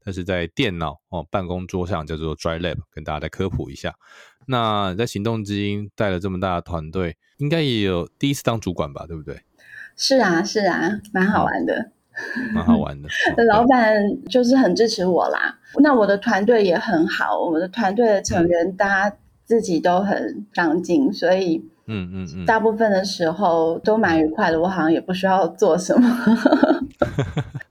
[0.05, 3.95] 但是在电脑哦办公桌上叫做 Dry Lab，跟大家再科普一下。
[4.47, 9.07] 那在行动基因带了这么大的团队，应该也有第一次当主管吧？
[9.07, 9.41] 对不对？
[9.97, 11.93] 是啊，是啊，蛮好玩的，
[12.55, 13.09] 蛮好玩的。
[13.45, 13.95] 老板
[14.29, 15.59] 就是很支持我啦。
[15.83, 24.61] 那我的团队也很好，我们的团队的成员大家自己都很上进，所以嗯嗯嗯，大部分的时候都蛮愉快的。
[24.61, 26.09] 我好像也不需要做什么。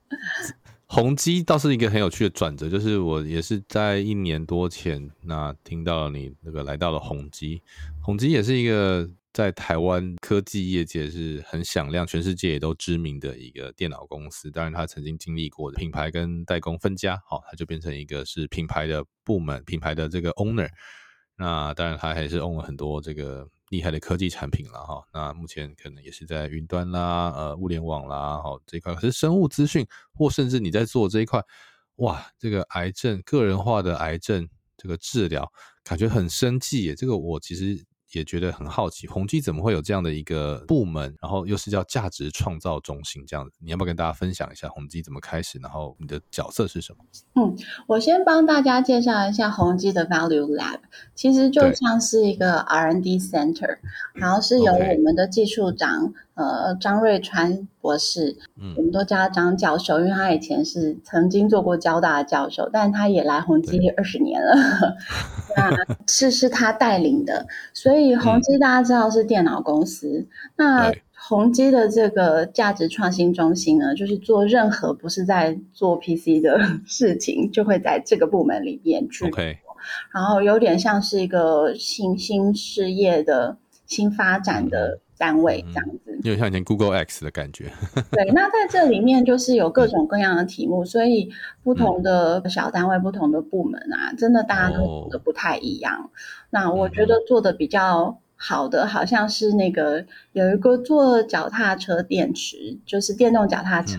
[0.91, 7.61] 宏基倒是一个很有趣的转折，就是我也是在一年多前，那听到了你那个来到了宏基，
[8.01, 14.49] 宏基也是一个在台湾科技业界是很响亮，全世界也都知名的一个电脑公司。
[14.49, 20.69] 当然，他曾经经历过品牌跟代工分家，好，他就变成一个是品牌的部门，品牌的这个 owner。
[21.37, 23.47] 那当然，他还是 own 了很多这个。
[23.69, 28.93] 厉害的科技产品了哈，那目前可能也是在云端啦、呃物联网啦，哈这一块。
[28.95, 31.43] 可是生物资讯或甚至你在做这一块，
[31.95, 34.47] 哇，这个癌症个人化的癌症
[34.77, 35.51] 这个治疗，
[35.83, 36.95] 感觉很生计耶。
[36.95, 37.85] 这个我其实。
[38.13, 43.57] 也觉得很好奇，宏基怎么会有这样的一个部门，然后又是叫价值创造中心这样子？
[43.59, 47.05] 你要不要跟大家分享一下宏基怎么开始，然后你的角色是什么？
[47.35, 47.55] 嗯，
[47.87, 50.79] 我先帮大家介绍一下宏基的 Value Lab，
[51.13, 53.77] 其实就像是一个 R&D Center，
[54.13, 56.13] 然后是由我们的技术长。
[56.39, 64.55] 呃张瑞川博士，嗯我们都叫他张教授，因为他以前是曾经做过交大的教授，但他也来宏基二十年了，
[65.59, 79.57] 那是是他带领的，所以宏基大家知道是电脑公司，那宏基的这个价值创新中心呢，就是做任何不是在做 PC 的事情，就会在这个部门里面去，OK，
[80.13, 86.15] 然后有点像是一个新兴事业的新发展的单位这样子。
[86.23, 87.71] 有点像以前 Google X 的感觉。
[88.09, 91.29] 对，那在这里面就是有各种各样的题目，所以
[91.61, 96.09] 不同的小单位、不同的部门啊，真的大家都做的不太一样。
[96.49, 98.19] 那我觉得做的比较。
[98.41, 103.97] 好的，好像是那个有一个做脚踏车电池，就是电动脚踏车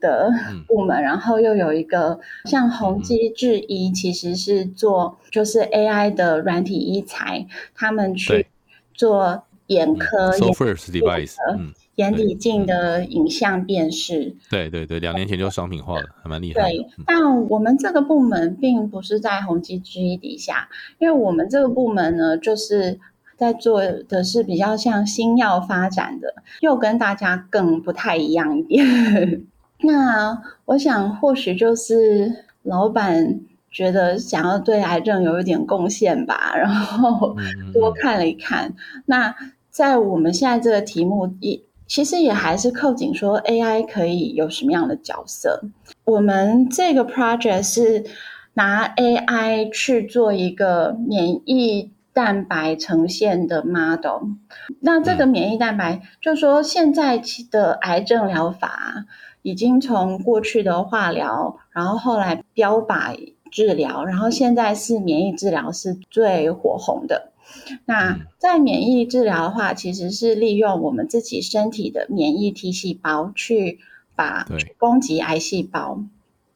[0.00, 0.28] 的
[0.66, 8.48] 部门，然后又有一个像宏基智衣，其实是做就是 AI 的软体医材，他们去
[8.92, 14.36] 做眼科、So first device，嗯，眼底镜的影像辨识。
[14.48, 16.70] 对对对，两年前就商品化了，还蛮厉害。
[16.70, 20.68] 对，但我们这个部门并不是在宏基智一底下，
[20.98, 23.00] 因为我们这个部门呢，就是。
[23.40, 28.84] 在做的是比较像新药发展的，又跟大家更不太一样一点。
[29.80, 33.40] 那我想，或许就是老板
[33.70, 37.34] 觉得想要对癌症有一点贡献吧，然后
[37.72, 38.74] 多看了一看。
[39.06, 39.34] 那
[39.70, 45.62] 在我们现在这个题目，也其实也还是扣紧说 AI 可以有什么样的角色。
[46.04, 48.04] 我们这个 project 是
[48.54, 51.92] 拿 AI 去做一个免疫。
[52.12, 54.32] 蛋白呈现的 model，
[54.80, 59.06] 那这个免疫蛋白，就说现在的癌症疗法
[59.42, 63.14] 已经从过去的化疗，然后后来标靶
[63.50, 67.32] 治疗，然后现在是免疫治疗是最火红的。
[67.84, 73.80] 那在免疫治疗的话，其实是利用我们自己身体的免疫 T 细胞去
[74.14, 74.46] 把
[74.78, 76.02] 攻击癌细胞，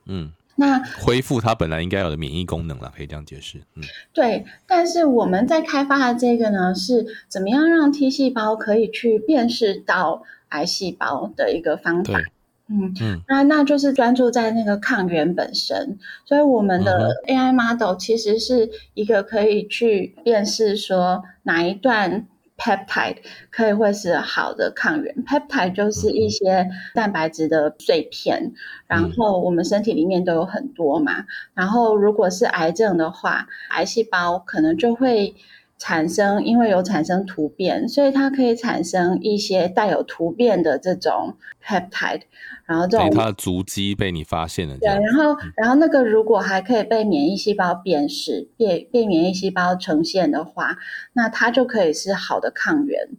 [0.06, 0.32] 嗯。
[0.56, 3.58] 那恢复它本来应该有的免疫功能了，可以这样解释。
[3.74, 3.82] 嗯，
[4.12, 4.44] 对。
[4.68, 12.20] 但是我们在开发的这个呢，是怎么样让 T 细胞可以去辨识到癌细胞的一个方法。
[12.68, 15.98] 嗯嗯，那那就是专注在那个抗原本身。
[16.24, 22.26] 所以我们的 AI model 其实是一个可以去辨识说哪一段。
[22.56, 23.16] peptide
[23.50, 28.52] 可以会是好的抗原，peptide 就是一些蛋白质的碎片，
[28.86, 31.24] 然后我们身体里面都有很多嘛。
[31.52, 35.34] 然后如果是癌症的话，癌细胞可能就会
[35.78, 42.22] 产生，因为有产生突变，所以它可以产生一些带有突变的这种 peptide。
[42.66, 50.78] 然后这种它的足迹被你发现了，对，然后然后那个如果还可以被免疫细胞辨识，被被免疫细胞呈现的话，
[51.12, 53.10] 那它就可以是好的抗原。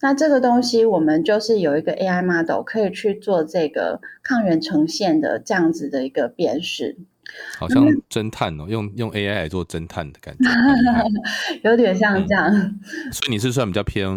[0.00, 6.96] 那这个东西我们就是有一个 AI model 可以去做这个抗原呈现的这样子的一个辨识，
[7.58, 10.50] 好像侦探哦，用用 AI 来做侦探的感觉，
[11.68, 12.48] 有点像这样。
[12.50, 12.80] 嗯、
[13.12, 14.08] 所以你是算比较偏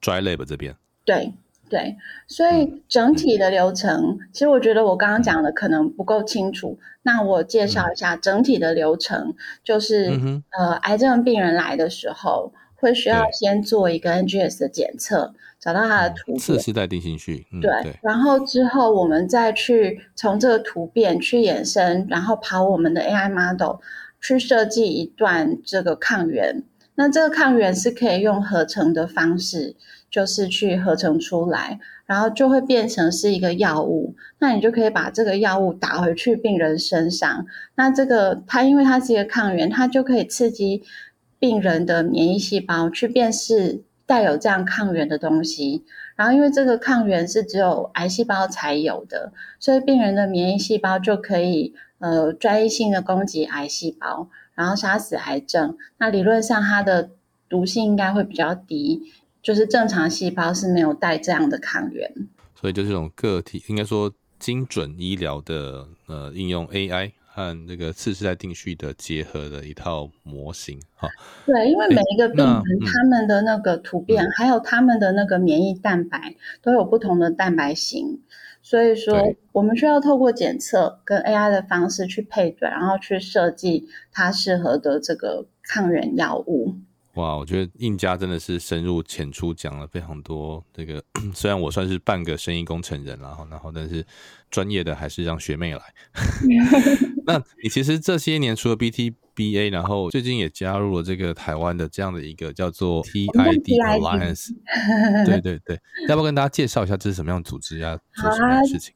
[0.00, 1.32] dry lab 这边，对。
[1.70, 1.96] 对，
[2.28, 6.78] 所以整体的流程，其实我觉得我刚刚讲的可能不够清楚。
[7.02, 9.34] 那我介绍一下整体的流程，
[9.64, 15.34] 就是、嗯、呃，癌症病人来的时候，会需要先做一个 NGS 的检测，
[15.64, 17.46] 找到它的突变，次世代定心序。
[17.52, 23.78] 嗯、对，对，然后之后我们再去从这个突变去衍生，然后跑我们的 AI model
[24.20, 26.62] 去设计一段这个抗原。
[26.96, 29.76] 那这个抗原是可以用合成的方式。
[30.10, 34.14] 就是去合成出来，然后就会变成是一个药物。
[34.38, 37.44] 那你就可以把这个药物打回去病人身上。
[37.74, 40.84] 那这个它因为它是一个抗原，它就可以刺激
[41.40, 45.84] 病人的免疫细胞去辨识带有这样抗原的东西。
[46.16, 55.76] 然后因为这个抗原是只有癌细胞才有的，所以病人的免疫细胞就可以呃专一性的攻击癌细胞，然后杀死癌症。
[55.98, 57.10] 那理论上它的
[57.48, 59.12] 毒性应该会比较低。
[59.42, 62.10] 就是正常细胞是没有带这样的抗原，
[62.58, 71.08] 所以就是这种个体，应该说精准医疗的呃应用 AI 和那个次世代定序的结合的一套模型哈。
[71.44, 78.20] 对，因为每一个病人他们的那个突变，还有他们的那个免疫蛋白都有不同的蛋白型，
[78.62, 86.76] 所以说我们需要透过检测跟 AI 的方式去配对，然后去设计它适合的这个抗原药物。
[87.14, 90.64] 哇，我觉得印家真的是深入浅出讲了非常多。
[90.72, 91.02] 这个
[91.34, 94.04] 虽然我算是半个生意工程人，然后然后但是
[94.50, 95.80] 专业的还是让学妹来。
[97.26, 104.48] 那你其实这些年除了 BT BA，然后最近也加入了这个台湾的这样的一个叫做 TID Alliance。
[105.24, 107.98] 对对对，要不要跟大家介绍一下这是什么样的组织呀？
[108.20, 108.94] 做什么样的事情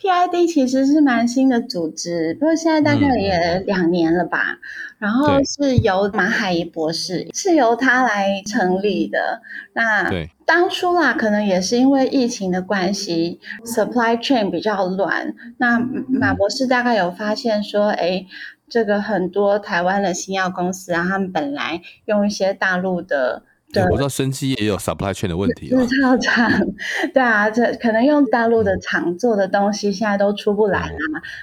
[0.00, 4.58] ？PID 其实是蛮新的组织，不过现在大概也两年了吧。
[4.98, 9.42] 然后是由马海怡博士是由他来成立的。
[9.72, 10.10] 那
[10.44, 15.34] 当初啦，可能也是因为疫情的关系，supply chain 比较乱。
[15.58, 15.78] 那
[16.08, 18.26] 马博士大概有发现说，哎，
[18.68, 23.42] 这个很多台湾的新药公司啊，他们本来用一些大陆的。
[23.72, 25.68] 对，我知道生机也有 supply chain 的问题。
[25.68, 26.50] 制造厂，
[27.14, 30.98] 对啊，这可能用大陆的厂做的东西，现在都出不来了。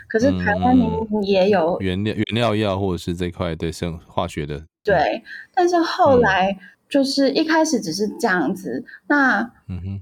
[0.08, 0.78] 可是台湾
[1.24, 4.64] 也有原料、原料药或者是这块对生化学的。
[4.84, 5.24] 对，
[5.54, 6.58] 但是后来。
[6.90, 9.52] 就是一开始只是这样子，那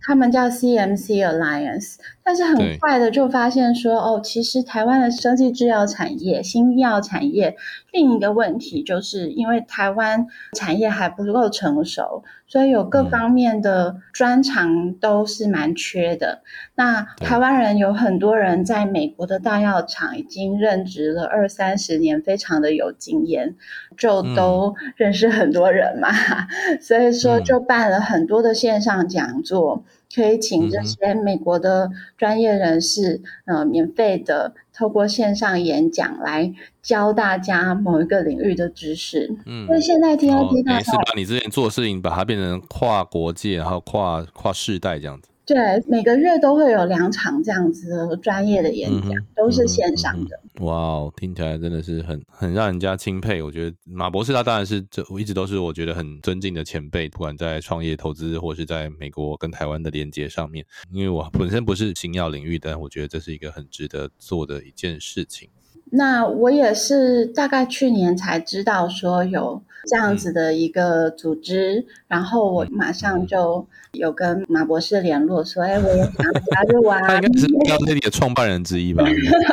[0.03, 1.95] 他们叫 CMC Alliance，
[2.27, 7.55] 但是很快的就发现说，哦，其实台湾的生技制药产业、新药产业
[7.91, 16.41] 另一个问题，就是因为台湾产业还不够成熟，所以有各方面的专长都是蛮缺的。
[16.73, 23.55] 那台湾人有很多人在美国的大药厂已经任职了二三十年，非常的有经验，
[23.95, 26.09] 就都认识很多人嘛。
[26.81, 29.83] 所以说，就办了很多的线上讲座，
[30.15, 39.35] 可以请这些美国的专业人士，呃，免费的透过线上演讲来教大家某一个领域的知识。
[39.45, 45.27] 嗯，所以现在 T I T 大是把你之前做的事情，把它变成跨国界，然后跨跨世代这样子。
[45.45, 45.55] 对，
[45.87, 50.39] 每个月都会有两场这样子的专业的演讲，都是线上的。
[50.61, 53.43] 哇哦，听起来真的是很很让人家钦佩。
[53.43, 60.65] 我觉得马博士他当然是这我一直都是我觉得很尊敬的前辈，不管在创业投资或是在美国跟台湾的连接上面。
[60.91, 65.47] 因为我本身不是新药领域，但我觉得这是一个很值得做的一件事情。
[65.91, 76.99] 那我也是大概去年才知道说有这样子的一个组织，然后我马上就有跟马博士联络说，哎，我也想加入啊。
[77.01, 79.03] 他应该是 Lady 的创办人之一吧。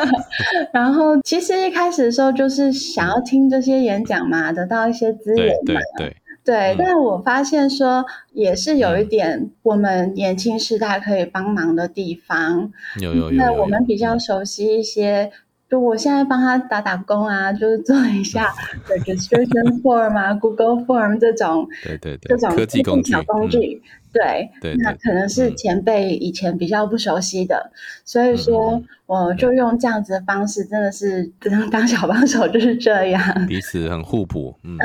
[0.73, 5.79] 然后其实一开始的时候就是想要听这些演讲嘛，得到一些资源嘛。
[5.97, 6.75] 对对对。
[6.77, 12.71] 但是我发现说也是有一点我们年轻时代可以帮忙的地方。
[12.99, 13.37] 有有有。
[13.37, 15.31] 那我们比较熟悉一些。
[15.73, 18.53] 就我现在帮他打打工啊，就是做一下
[18.87, 23.81] registration form 啊，Google Form 这种，对对对，这种科技工具，小工具，
[24.13, 24.51] 对，
[24.83, 27.71] 那可能是前辈以前比较不熟悉的，
[28.05, 34.77] 所以说我就用这样子的方式，真的是当当小帮手就是这样，彼此很互补，嗯，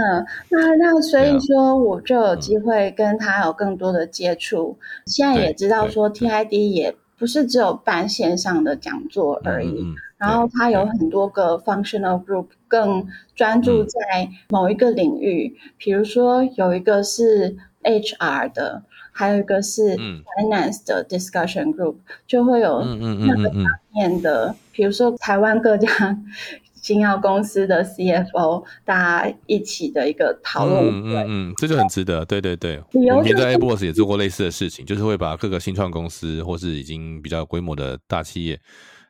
[0.49, 9.85] 那那所以说我就有机会跟他有更多的接触，现在也知道说 TID 也不是只有办线上的讲座而已。
[10.19, 15.57] 然后它有很多个 functional group，更专注在某一个领域。
[15.77, 21.97] 比如说有一个是 HR 的，还有一个是 finance 的 discussion group，
[22.27, 23.65] 就会有那个方
[23.95, 24.55] 面的。
[24.73, 25.89] 比如说台湾各家
[26.75, 30.85] 新药公司的 CFO，大家一起的一个讨论。
[30.87, 32.25] 嗯嗯嗯，这就很值得。
[32.25, 38.59] 对对对，我们在 A Boss 也做过类似的事情，就是会把各个新创公司或是已经比较规模的大企业。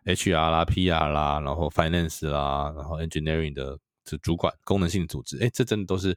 [0.05, 6.17] HR 啦、PR 啦，然后 Finance 啦，然后 Engineering 的这主管功能性组织，哎，这真的都是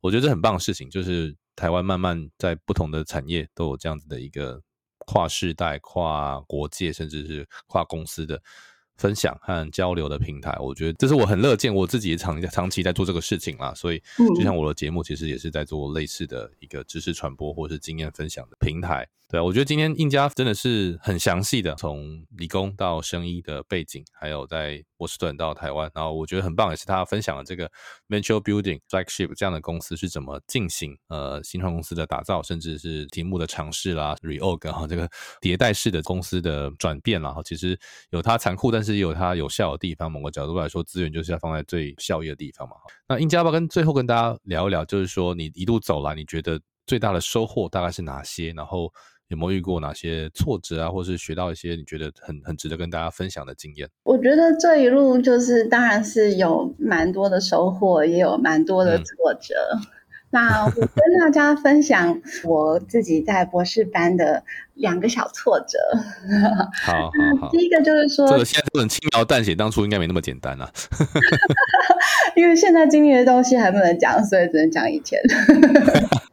[0.00, 0.90] 我觉得这很棒的事情。
[0.90, 4.60] 就是台湾慢慢在不同的产业都有这样子的一个
[4.98, 8.40] 跨世代、跨国界，甚至是跨公司的
[8.96, 10.56] 分享和交流的平台。
[10.60, 13.72] 我觉得这是我很乐见，我自己也长长期在做这个事情啦。
[13.74, 14.02] 所以，
[14.36, 19.08] 就像我的节目，其实也是在做类似的一个知识传播或是经验分享的平台。
[19.30, 27.70] 对，我觉得今天印家真的是很详细的，从理工到生医的背景，还有在波士顿到台湾，然后我觉得很棒，也是他分享了这个
[28.08, 35.08] Venture Building Flagship 这样的公司是怎么进行呃新创公司的打造，甚至是题目的尝试啦，reorg 哈这个
[35.40, 37.78] 迭代式的公司的转变啦，哈，其实
[38.10, 40.10] 有它残酷，但是也有它有效的地方。
[40.10, 42.74] 某个角度来说，资源就是要放在最效益的地方嘛。
[43.06, 48.52] 那印家吧跟最后跟大家聊一聊，就是说你一路走来，你觉得最大的收获大概是哪些？
[48.56, 48.92] 然后
[49.30, 53.88] 有没有遇过哪些挫折啊，或是学到一些你觉得很很值得跟大家分享的经验？
[54.02, 59.54] 我觉得这一路就是，当然是有蛮多的收获，也有蛮多的挫折。
[60.32, 65.78] 那我跟大家分享我自己在博士班的两个小挫折。
[66.82, 67.10] 好，好，
[67.40, 67.48] 好。
[67.50, 70.70] 第一个就是说，这个现在这种轻描淡写，当初应该没那么简单啊。
[72.36, 75.20] 因为现在经历的东西还不能讲，所以只能讲以前。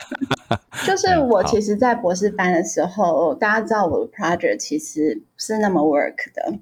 [0.86, 6.60] 就是我其实，在博士班的时候，大家知道我的 project 其实不是那么 work 的。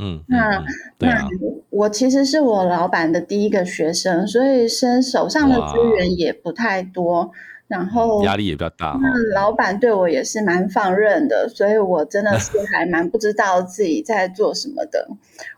[0.00, 0.64] 嗯，那
[0.98, 1.28] 那啊，
[1.70, 7.30] 我其实是我老板的第一个学生，所以身手上的资源也不太多，
[7.68, 9.00] 然后压力也比较大哈。
[9.02, 15.06] 那老板对我也是蛮放任的，所以我真的是 还蛮不知道自己在做什么的。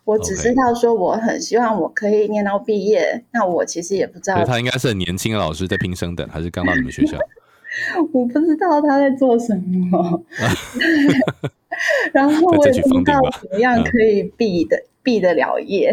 [0.04, 7.16] 我只知道说我很希望我可以念到毕业，那我其实也不知道他应该是很年轻的老师在拼升等，还是刚到你们学校？
[8.12, 10.22] 我不知道他在做什么，
[12.12, 15.92] 然后我也不知道怎么样可以毕的毕得了业，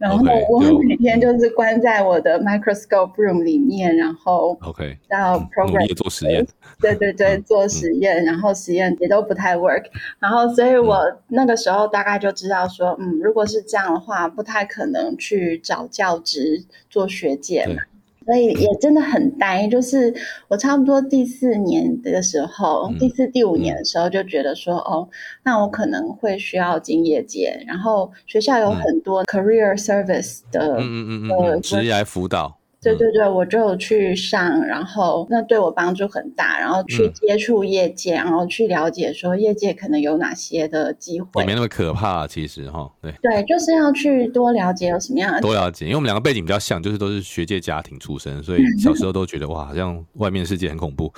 [0.00, 6.46] 然后我每天就是关在我的 microscope room 里面，然后 OK，到 program 做实验。
[6.80, 9.84] 对对做实验，然后实验也都不太 work，
[10.20, 10.86] 然后所以嗯。
[10.86, 17.82] 我那个时候大概就知道说，嗯，如果是这样的话，不太可能去找教职做学姐嘛对，
[18.28, 19.66] 所以也真的很呆。
[19.66, 20.14] 就是
[20.48, 25.08] 我差不多第四年的时候，嗯第四第五年的时候就觉得说，哦，
[25.44, 32.57] 那我可能会需要进业界，然后学校有嗯很多 career service 的，嗯嗯嗯嗯，职业辅导。
[32.80, 41.54] 对对对，我就有去上，然后那对我帮助很大，然后去嗯接触业界，然后去了解说业界可能有哪些的机会也没。
[41.54, 45.40] 那么可怕，其实哈，对，对，就是要去多了解有什么样的。
[45.40, 51.12] 多了解，因为我们两个背景比较像，就是都是学界家庭出身，所以小时候都觉得 哇，好像外面世界很恐怖。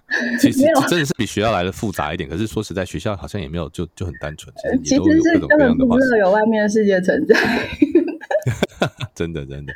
[0.38, 7.34] 其实真的是比学校来的复杂一点，可是说实在，学校好像也没有就就很单纯，呃其其实是根本不知道有外面的世界存在。
[9.14, 9.72] 真的真的。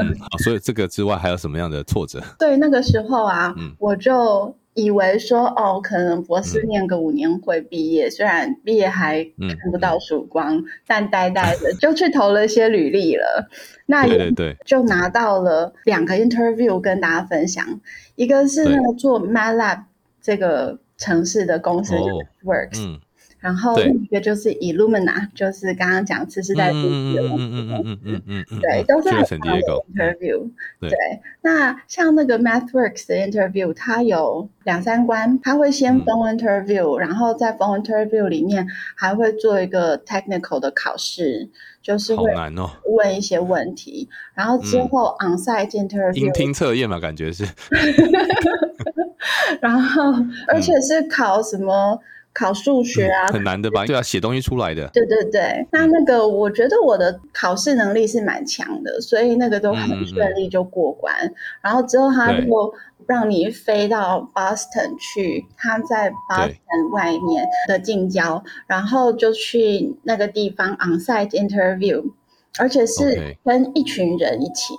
[0.00, 2.22] 嗯，好，所以这个之外还有什么样的挫折？
[2.38, 3.74] 对，那个时候啊，嗯。
[3.78, 13.48] 我就以为说，哦，可能博士念个五年会毕业，虽然毕业还嗯看不到曙光，但呆呆的就去投了一些履历了。
[13.86, 17.80] 那也对对对，就拿到了两个 interview 跟大家分享，
[18.14, 19.80] 一个是那个做 MATLAB
[20.20, 23.00] 这个城市的公司、哦 Works，、嗯
[23.40, 30.50] 然后一个就是 Illumina，就是刚刚讲次世代嗯嗯嗯嗯嗯嗯嗯嗯嗯，对，都是很棒的 Diego，interview。
[30.80, 30.90] 对。
[31.40, 36.04] 那像那个 MathWorks 的 interview，它有两三关，它会先嗯。
[36.04, 38.66] phone interview，、然后在 phone interview 里面
[38.96, 41.48] 还会做一个 technical 的考试，
[41.80, 42.24] 就是会
[42.86, 44.88] 问一些问题，然后之嗯。
[44.88, 47.44] 后 onsite interview，、听测验嘛，感觉是，
[49.62, 50.12] 然后
[50.48, 52.00] 而且是考什么？
[52.38, 53.84] 考数学啊，很难的吧？
[53.84, 61.12] 对啊，写东西出来的，对对对，那那个我觉得我的考试能力是蛮强的，所以那个都很嗯顺利就过关。
[61.60, 62.72] 然后之后他就
[63.08, 72.04] 让你飞到 Boston 去，他在 Boston 外面的近郊，然后就去那个地方 onsite interview，
[72.60, 74.74] 而且是跟一群人一起。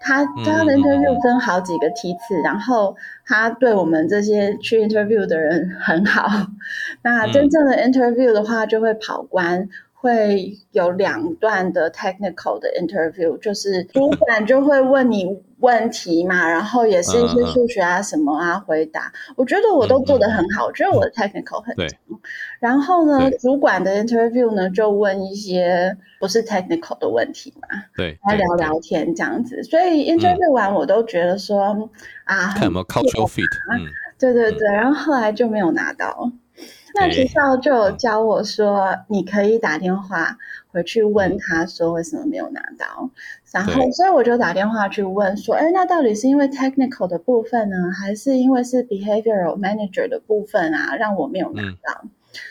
[0.00, 2.96] 他嗯他的 interview 分好几个梯次，然后
[3.26, 6.28] 他对我们这些去 interview 的人很好。
[7.02, 19.12] 那嗯真正的 interview 的话，就会跑关，会有两段的 technical 的 interview，就是主管就会问你问题嘛，然后也是一些数学啊什么啊回答。
[19.36, 21.98] 我觉得我都做得很好，我觉得我的 technical 很强。
[22.60, 29.62] 然后呢，主管的 interview 呢就问一些不是 technical 的问题嘛，对，来聊聊天这样子。
[29.62, 31.88] 所以 interview 完我都觉得说、
[32.24, 33.86] 啊，看有没有 cultural fit，嗯，
[34.18, 36.32] 对对对，然后后来就没有拿到。
[36.94, 40.36] 那哎学校就有教我说，你可以打电话
[40.72, 43.08] 回去问他说为什么没有拿到，
[43.52, 51.76] 然后所以我就打电话去问说，哎，那到底是因为 technical 的部分呢，还是因为是 behavioral manager 的部分啊，让我没有拿嗯。
[51.84, 52.04] 到？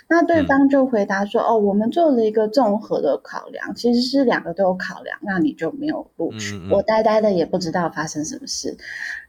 [0.08, 6.56] 那对方就回答说，哦，我们做了一个综合的考量，其实是两个都有考量，那你就没有录取。
[6.56, 8.78] 嗯嗯嗯我呆呆的也不知道发生什么事。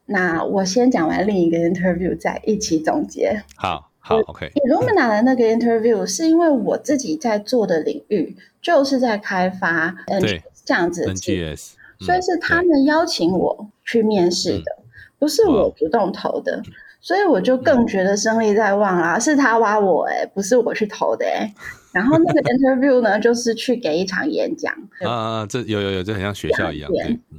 [0.06, 3.42] 那我先讲完另一个 interview，再一起总结。
[3.56, 14.78] 好好，OK，Illumina 的那个 interview 是因为我自己在做的领域就是在开发 NGS 这样子 NGS，嗯所以是他们邀请我去面试的，
[15.18, 16.62] 不是我主动投的，
[17.08, 21.50] 所以我就更觉得胜利在望啦，是他挖我哎、不是我去投的哎、
[21.92, 26.90] 然后那个 interview 呢， 就是去给一场演讲，啊啊，这有有有，这很像学校一样，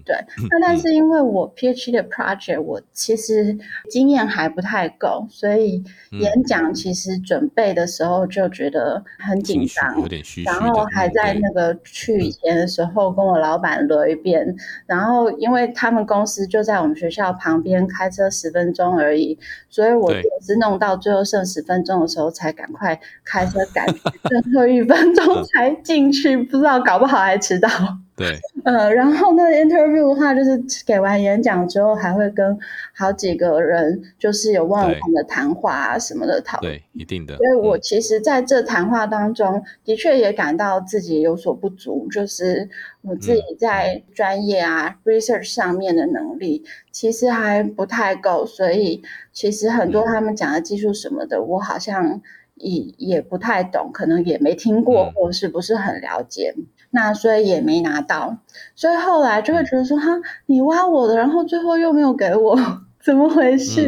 [0.05, 0.15] 对，
[0.49, 3.57] 那但是因为我 PhD 的 project 我其实
[3.89, 6.19] 经验还不太够，所以嗯。
[6.19, 19.39] 演讲其实准备的时候就觉得很紧张有，点虚虚然，后还在那个去以前的时候跟我老板聊一遍，然后因为他们公司就在我们学校旁边，开车十分钟而已，
[19.69, 23.85] 所以我是弄到最后剩十分钟的时候才赶快开车赶
[24.43, 27.69] 去，最最后一分钟才进去，不知道搞不好还迟到。
[28.15, 32.57] 对， 呃，然后那 interview 的话，就是给完演讲之后，还会跟
[32.93, 36.73] 好几个人，就是有问我的谈话啊什么的讨论。
[36.73, 37.37] 对，一定的。
[37.37, 42.67] 所以我其实在这谈话当中，的确也感到自己有所不足，就是
[43.03, 52.21] 我自己在专业啊 research 上面的能力其实还不太够，所以其实很多他们讲的技术什么的，我好像
[52.59, 56.53] 也也不太懂，可能也没听过，或是不是很了解。
[56.91, 58.37] 那所以也没拿到，
[58.75, 62.57] 所以后来就会觉得说哈，你挖我的，然后最后又没有给我，
[63.01, 63.87] 怎么回事？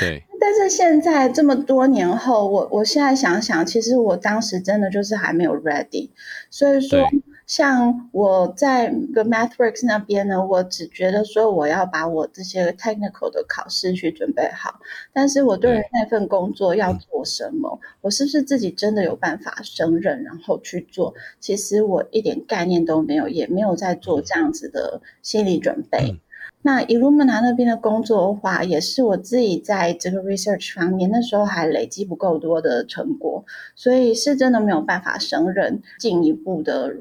[0.00, 0.22] 对。
[0.40, 6.10] 但是现在这么多年后，我我现在想想，其实我当时真的就是还没有 ready，
[6.50, 6.98] 所以说。
[7.46, 14.80] 像我在个 MathWorks 那边呢，我只觉得说我要把我这些 technical 的考试去准备好，
[15.12, 21.14] 但是我对于那份工作要做什么，我是不是自己真的有办法胜任，然后去做？
[21.40, 26.20] 其实我一点概念都没有，也没有在做这样子的心理准备。
[26.62, 36.94] 那 Illumina 那边的工作的话，也是我自己在这个 research 方面那时候还累积不够多的成果，所以是真的没有办法胜任进一步的。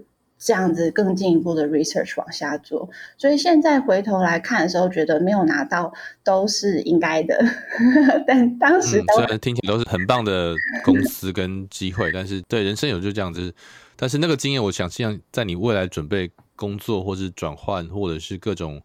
[0.44, 7.40] 这样子更进一步的 research 往下做，所以现在回头来看的时候，觉得没有拿到都是应该的。
[8.26, 13.54] 但当时虽然听起来都是很棒的公司跟机会，但是对人生有就这样子。
[13.96, 18.82] 但是那个经验，我想像在你未来准备工作，或是转换，或者是各种。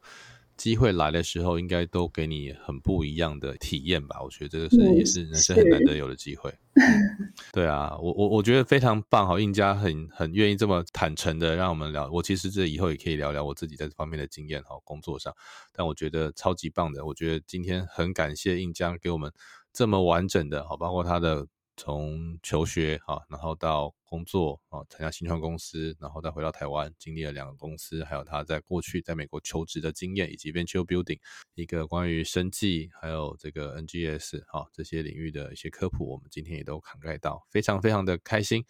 [0.57, 4.21] 机会来的时候，应该都给你很不一样的体验吧？
[4.23, 6.53] 我觉得这个是也是人生很难得有的机会。
[7.53, 12.11] 对啊，我我我觉得非常棒，好，印家很很愿意这么坦诚的让我们聊。
[12.11, 15.35] 我其实这以后也可以聊聊我自己在这方面的经验，好，工作上。
[15.73, 19.33] 但我觉得超级棒的，我觉得今天很感谢印江给我们
[19.73, 21.47] 这么完整的，好，包括他的。
[21.77, 31.19] 从求学啊，然后到工作啊，参加新创公司，然后再回到台湾，经历了两个公司，还有他在过去在美国求职的经验，以及 venture building
[31.55, 38.65] 一个关于生计，还有这个 NGS 啊这些领域的一些科普，我们今天也都涵盖到，非常非常的开心。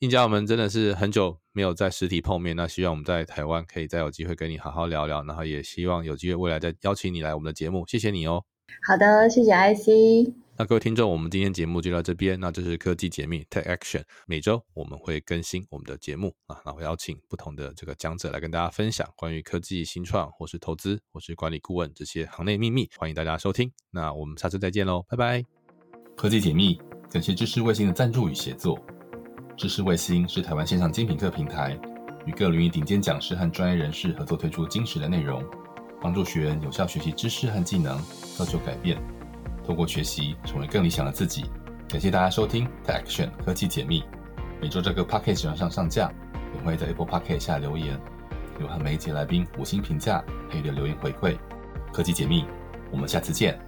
[0.00, 8.44] 应家我们真的是很久没有在实体碰面，那希望我们在台湾可以再有机会跟你好好聊聊，然后也希望有机会未来再邀请你来我们的节目，谢谢你哦。
[8.86, 10.32] 好的，谢谢 IC。
[10.56, 12.38] 那各位听众，我们今天节目就到这边。
[12.38, 23.68] 那这是科技解密 Tech Action，每周我们会更新我们的节目啊，然后邀请不同的这个讲者来跟大家分享关于科技新创或是投资或是管理顾问这些行内秘密，欢迎大家收听。
[23.90, 25.44] 那我们下次再见喽，拜拜。
[26.16, 28.78] 科技解密感谢知识卫星的赞助与协作。
[29.56, 31.76] 知识卫星是台湾线上精品课平台，
[32.26, 35.44] 与各领域顶尖讲师和专业人士合作推出精实的内容，
[36.00, 38.00] 帮助学员有效学习知识和技能，
[38.36, 38.96] 造就改变。
[39.64, 41.44] 通过学习，成为更理想的自己。
[41.88, 44.02] 感谢大家收听 t Action 科技解密，
[44.60, 46.12] 每周这个 Podcast 上上架，
[46.54, 47.98] 也会在 Apple Podcast 下留言，
[48.60, 51.36] 有和每一节来宾五星评价，还有留言回馈。
[51.92, 52.44] 科技解密，
[52.90, 53.58] 我们下次见。